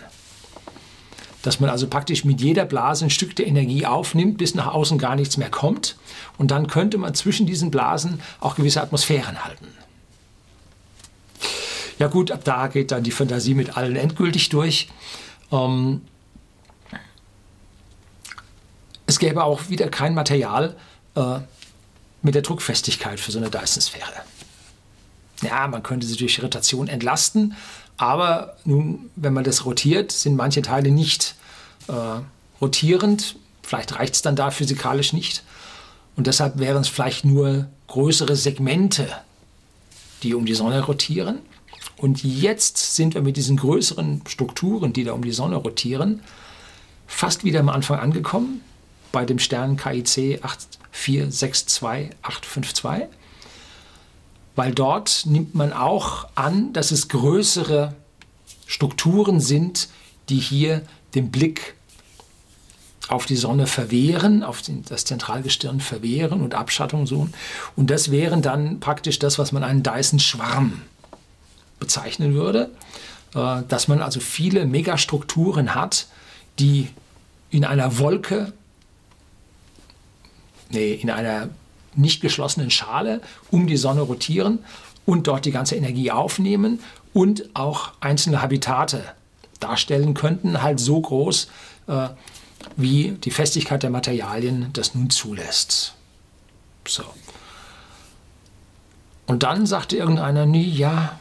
dass 1.43 1.61
man 1.61 1.71
also 1.71 1.87
praktisch 1.89 2.25
mit 2.25 2.41
jeder 2.41 2.65
Blase 2.65 3.07
ein 3.07 3.11
Stück 3.11 3.35
der 3.37 3.47
Energie 3.47 3.87
aufnimmt, 3.87 4.39
bis 4.39 4.55
nach 4.55 4.69
außen 4.69 4.99
gar 4.99 5.17
nichts 5.17 5.37
mehr 5.37 5.51
kommt. 5.51 5.97
Und 6.39 6.51
dann 6.51 6.67
könnte 6.67 6.99
man 6.99 7.15
zwischen 7.15 7.47
diesen 7.47 7.71
Blasen 7.71 8.21
auch 8.41 8.57
gewisse 8.57 8.83
Atmosphären 8.83 9.45
halten. 9.45 9.69
Ja 11.99 12.09
gut, 12.09 12.31
ab 12.31 12.41
da 12.45 12.67
geht 12.69 12.91
dann 12.91 13.03
die 13.03 13.11
Fantasie 13.11 13.55
mit 13.55 13.77
allen 13.77 13.97
endgültig 13.97 14.49
durch. 14.49 14.89
Ähm 15.53 16.03
es 19.07 19.19
gäbe 19.19 19.45
auch 19.45 19.69
wieder 19.69 19.89
kein 19.89 20.15
Material 20.15 20.77
äh, 21.17 21.41
mit 22.23 22.35
der 22.35 22.43
Druckfestigkeit 22.43 23.19
für 23.19 23.33
so 23.33 23.39
eine 23.39 23.51
Dyson-Sphäre. 23.51 24.23
Ja, 25.43 25.67
man 25.69 25.83
könnte 25.83 26.07
sie 26.07 26.17
durch 26.17 26.43
Rotation 26.43 26.89
entlasten, 26.89 27.55
aber 28.01 28.57
nun, 28.65 29.11
wenn 29.15 29.35
man 29.35 29.45
das 29.45 29.67
rotiert, 29.67 30.11
sind 30.11 30.35
manche 30.35 30.63
Teile 30.63 30.91
nicht 30.91 31.35
äh, 31.87 31.93
rotierend. 32.61 33.37
Vielleicht 33.63 33.99
reicht 33.99 34.15
es 34.15 34.23
dann 34.23 34.37
da 34.37 34.51
physikalisch 34.51 35.13
nicht. 35.13 35.45
Und 36.17 36.27
deshalb 36.27 36.59
wären 36.59 36.81
es 36.81 36.89
vielleicht 36.89 37.27
nur 37.27 37.67
größere 37.89 38.37
Segmente, 38.37 39.07
die 40.23 40.35
um 40.35 40.47
die 40.47 40.55
Sonne 40.55 40.81
rotieren. 40.81 41.41
Und 41.99 42.25
jetzt 42.25 42.97
sind 42.97 43.13
wir 43.13 43.21
mit 43.21 43.37
diesen 43.37 43.59
größeren 43.59 44.23
Strukturen, 44.27 44.95
die 44.95 45.05
da 45.05 45.13
um 45.13 45.23
die 45.23 45.33
Sonne 45.33 45.57
rotieren, 45.57 46.23
fast 47.07 47.45
wieder 47.45 47.61
am 47.61 47.69
Anfang 47.69 47.99
angekommen, 47.99 48.63
bei 49.13 49.27
dem 49.27 49.39
Stern 49.39 49.77
KIC 49.77 50.41
8462852 50.95 53.09
weil 54.57 54.73
dort 54.73 55.25
nimmt 55.27 55.55
man 55.55 55.73
auch 55.73 56.29
an, 56.35 56.73
dass 56.73 56.91
es 56.91 57.09
größere 57.09 57.95
Strukturen 58.67 59.41
sind, 59.41 59.89
die 60.29 60.39
hier 60.39 60.83
den 61.15 61.31
Blick 61.31 61.75
auf 63.09 63.27
die 63.27 63.37
Sonne 63.37 63.67
verwehren, 63.67 64.45
auf 64.45 64.63
das 64.89 65.05
Zentralgestirn 65.05 65.81
verwehren 65.81 66.41
und 66.43 66.55
Abschattung 66.55 67.07
suchen. 67.07 67.35
Und 67.75 67.91
das 67.91 68.11
wären 68.13 68.41
dann 68.41 68.79
praktisch 68.79 69.19
das, 69.19 69.39
was 69.39 69.51
man 69.51 69.65
einen 69.65 69.83
Dyson-Schwarm 69.83 70.83
bezeichnen 71.81 72.35
würde, 72.35 72.71
äh, 73.35 73.63
dass 73.67 73.89
man 73.89 74.01
also 74.01 74.21
viele 74.21 74.67
Megastrukturen 74.67 75.75
hat, 75.75 76.07
die 76.61 76.89
in 77.51 77.65
einer 77.65 77.99
Wolke, 77.99 78.53
nee, 80.71 80.93
in 80.93 81.11
einer 81.11 81.49
nicht 81.95 82.21
geschlossenen 82.21 82.71
Schale 82.71 83.21
um 83.51 83.67
die 83.67 83.77
Sonne 83.77 84.03
rotieren 84.03 84.61
und 85.07 85.27
dort 85.27 85.45
die 85.45 85.51
ganze 85.51 85.77
Energie 85.77 86.11
aufnehmen 86.11 86.81
und 87.13 87.51
auch 87.55 87.93
einzelne 88.01 88.43
Habitate 88.43 89.03
darstellen 89.59 90.15
könnten, 90.15 90.63
halt 90.63 90.81
so 90.81 91.01
groß, 91.01 91.49
äh, 91.89 92.09
wie 92.77 93.13
die 93.13 93.31
Festigkeit 93.31 93.83
der 93.83 93.91
Materialien 93.91 94.71
das 94.73 94.95
nun 94.95 95.11
zulässt. 95.11 95.95
So. 96.87 97.05
Und 99.27 99.43
dann 99.43 99.67
sagte 99.67 99.97
irgendeiner, 99.97 100.47
nee, 100.47 100.63
ja, 100.63 101.19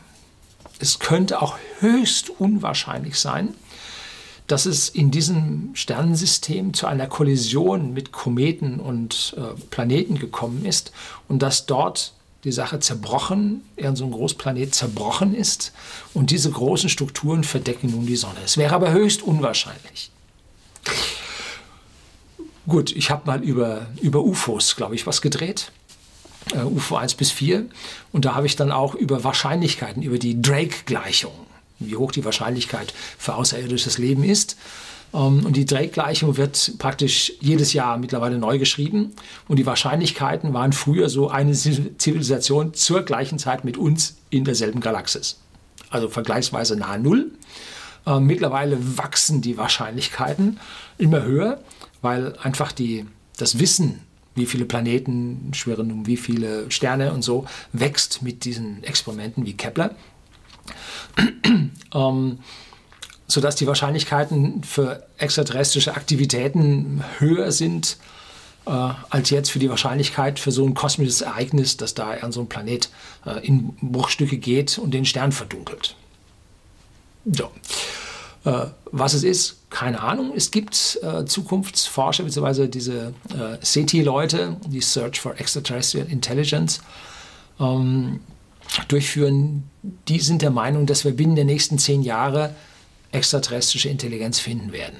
es 0.79 0.99
könnte 0.99 1.41
auch 1.41 1.57
höchst 1.79 2.29
unwahrscheinlich 2.29 3.19
sein, 3.19 3.53
dass 4.49 4.65
es 4.65 4.89
in 4.89 5.11
diesem 5.11 5.69
Sternensystem 5.75 6.73
zu 6.73 6.87
einer 6.87 7.05
Kollision 7.05 7.93
mit 7.93 8.11
Kometen 8.11 8.79
und 8.79 9.35
äh, 9.37 9.59
Planeten 9.69 10.17
gekommen 10.17 10.65
ist 10.65 10.91
und 11.27 11.43
dass 11.43 11.67
dort 11.67 12.13
die 12.43 12.51
Sache 12.51 12.79
zerbrochen, 12.79 13.61
eher 13.75 13.95
so 13.95 14.05
ein 14.05 14.11
Großplanet 14.11 14.73
zerbrochen 14.73 15.35
ist 15.35 15.71
und 16.15 16.31
diese 16.31 16.49
großen 16.49 16.89
Strukturen 16.89 17.43
verdecken 17.43 17.91
nun 17.91 18.07
die 18.07 18.15
Sonne. 18.15 18.39
Es 18.43 18.57
wäre 18.57 18.73
aber 18.73 18.91
höchst 18.91 19.21
unwahrscheinlich. 19.21 20.09
Gut, 22.67 22.95
ich 22.95 23.11
habe 23.11 23.27
mal 23.27 23.43
über, 23.43 23.87
über 24.01 24.23
UFOs, 24.23 24.75
glaube 24.75 24.95
ich, 24.95 25.05
was 25.05 25.21
gedreht. 25.21 25.71
Uh, 26.55 26.77
UFO 26.77 26.95
1 26.95 27.15
bis 27.15 27.31
4. 27.31 27.65
Und 28.11 28.25
da 28.25 28.33
habe 28.33 28.47
ich 28.47 28.55
dann 28.55 28.71
auch 28.71 28.95
über 28.95 29.23
Wahrscheinlichkeiten, 29.23 30.01
über 30.01 30.17
die 30.17 30.41
Drake-Gleichung 30.41 31.33
wie 31.79 31.95
hoch 31.95 32.11
die 32.11 32.25
Wahrscheinlichkeit 32.25 32.93
für 33.17 33.35
außerirdisches 33.35 33.97
Leben 33.97 34.23
ist. 34.23 34.57
Ähm, 35.13 35.45
und 35.45 35.55
die 35.55 35.65
Drake-Gleichung 35.65 36.37
wird 36.37 36.73
praktisch 36.77 37.33
jedes 37.39 37.73
Jahr 37.73 37.97
mittlerweile 37.97 38.37
neu 38.37 38.59
geschrieben. 38.59 39.13
Und 39.47 39.57
die 39.57 39.65
Wahrscheinlichkeiten 39.65 40.53
waren 40.53 40.73
früher 40.73 41.09
so 41.09 41.29
eine 41.29 41.53
Zivilisation 41.53 42.73
zur 42.73 43.03
gleichen 43.03 43.39
Zeit 43.39 43.65
mit 43.65 43.77
uns 43.77 44.17
in 44.29 44.43
derselben 44.43 44.81
Galaxis. 44.81 45.39
Also 45.89 46.09
vergleichsweise 46.09 46.75
nahe 46.75 46.99
Null. 46.99 47.31
Ähm, 48.05 48.25
mittlerweile 48.25 48.77
wachsen 48.97 49.41
die 49.41 49.57
Wahrscheinlichkeiten 49.57 50.59
immer 50.97 51.23
höher, 51.23 51.61
weil 52.01 52.35
einfach 52.41 52.71
die, 52.71 53.05
das 53.37 53.59
Wissen, 53.59 54.01
wie 54.35 54.45
viele 54.45 54.65
Planeten 54.65 55.51
schwirren 55.53 55.91
um 55.91 56.07
wie 56.07 56.17
viele 56.17 56.69
Sterne 56.71 57.11
und 57.11 57.23
so, 57.23 57.45
wächst 57.73 58.21
mit 58.21 58.45
diesen 58.45 58.83
Experimenten 58.83 59.45
wie 59.45 59.53
Kepler 59.53 59.95
ähm, 61.93 62.39
sodass 63.27 63.55
die 63.55 63.67
Wahrscheinlichkeiten 63.67 64.63
für 64.63 65.03
extraterrestrische 65.17 65.95
Aktivitäten 65.95 67.03
höher 67.19 67.51
sind 67.51 67.97
äh, 68.65 68.71
als 69.09 69.29
jetzt 69.29 69.51
für 69.51 69.59
die 69.59 69.69
Wahrscheinlichkeit 69.69 70.39
für 70.39 70.51
so 70.51 70.65
ein 70.65 70.73
kosmisches 70.73 71.21
Ereignis, 71.21 71.77
dass 71.77 71.93
da 71.93 72.11
an 72.11 72.31
so 72.31 72.41
ein 72.41 72.47
Planet 72.47 72.89
äh, 73.25 73.45
in 73.45 73.75
Bruchstücke 73.81 74.37
geht 74.37 74.77
und 74.77 74.93
den 74.93 75.05
Stern 75.05 75.31
verdunkelt. 75.31 75.95
So. 77.25 77.51
Äh, 78.45 78.67
was 78.91 79.13
es 79.13 79.23
ist, 79.23 79.57
keine 79.69 80.01
Ahnung. 80.01 80.33
Es 80.35 80.51
gibt 80.51 80.99
äh, 81.03 81.25
Zukunftsforscher, 81.25 82.23
beziehungsweise 82.23 82.69
diese 82.69 83.13
äh, 83.29 83.57
SETI-Leute, 83.61 84.57
die 84.65 84.81
Search 84.81 85.19
for 85.19 85.39
Extraterrestrial 85.39 86.07
Intelligence, 86.07 86.81
ähm, 87.59 88.21
durchführen, 88.87 89.69
die 90.07 90.19
sind 90.19 90.41
der 90.41 90.51
Meinung, 90.51 90.85
dass 90.85 91.05
wir 91.05 91.11
binnen 91.11 91.35
der 91.35 91.45
nächsten 91.45 91.77
zehn 91.77 92.03
Jahre 92.03 92.55
extraterrestrische 93.11 93.89
Intelligenz 93.89 94.39
finden 94.39 94.71
werden, 94.71 94.97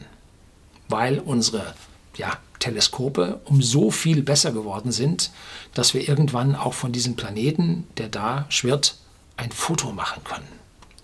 weil 0.87 1.19
unsere 1.19 1.75
ja, 2.17 2.37
Teleskope 2.59 3.39
um 3.45 3.61
so 3.61 3.91
viel 3.91 4.23
besser 4.23 4.51
geworden 4.51 4.91
sind, 4.91 5.31
dass 5.73 5.93
wir 5.93 6.07
irgendwann 6.07 6.55
auch 6.55 6.73
von 6.73 6.91
diesem 6.91 7.15
Planeten, 7.15 7.87
der 7.97 8.09
da 8.09 8.45
schwirrt, 8.49 8.95
ein 9.37 9.51
Foto 9.51 9.91
machen 9.91 10.23
können. 10.23 10.47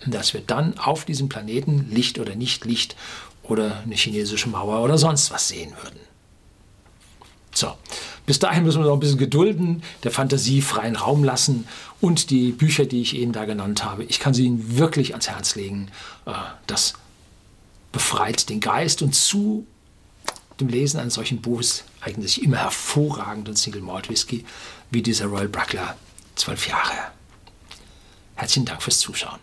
Und 0.05 0.13
dass 0.13 0.33
wir 0.33 0.41
dann 0.41 0.77
auf 0.77 1.05
diesem 1.05 1.29
Planeten 1.29 1.89
Licht 1.89 2.19
oder 2.19 2.35
nicht 2.35 2.65
Licht 2.65 2.95
oder 3.43 3.81
eine 3.83 3.95
chinesische 3.95 4.49
Mauer 4.49 4.81
oder 4.81 4.97
sonst 4.97 5.31
was 5.31 5.47
sehen 5.47 5.71
würden. 5.81 5.99
So, 7.55 7.73
bis 8.25 8.37
dahin 8.39 8.65
müssen 8.65 8.81
wir 8.81 8.87
noch 8.87 8.95
ein 8.95 8.99
bisschen 8.99 9.17
gedulden, 9.17 9.81
der 10.03 10.11
Fantasie 10.11 10.61
freien 10.61 10.97
Raum 10.97 11.23
lassen 11.23 11.65
und 12.01 12.29
die 12.29 12.51
Bücher, 12.51 12.85
die 12.85 13.01
ich 13.01 13.15
Ihnen 13.15 13.31
da 13.31 13.45
genannt 13.45 13.85
habe, 13.85 14.03
ich 14.03 14.19
kann 14.19 14.33
sie 14.33 14.43
Ihnen 14.43 14.77
wirklich 14.77 15.11
ans 15.11 15.29
Herz 15.29 15.55
legen. 15.55 15.89
Äh, 16.25 16.33
das 16.67 16.95
befreit 17.93 18.49
den 18.49 18.59
Geist 18.59 19.01
und 19.01 19.15
zu 19.15 19.65
dem 20.59 20.67
Lesen 20.67 20.99
eines 20.99 21.13
solchen 21.13 21.41
Buches 21.41 21.85
eignet 22.01 22.27
sich 22.27 22.43
immer 22.43 22.57
hervorragend 22.57 23.47
ein 23.47 23.55
Single 23.55 23.81
Malt 23.81 24.09
Whisky 24.09 24.43
wie 24.91 25.01
dieser 25.01 25.27
Royal 25.27 25.47
Brackler 25.47 25.95
12 26.35 26.67
Jahre. 26.67 26.97
Herzlichen 28.35 28.65
Dank 28.65 28.83
fürs 28.83 28.99
Zuschauen. 28.99 29.39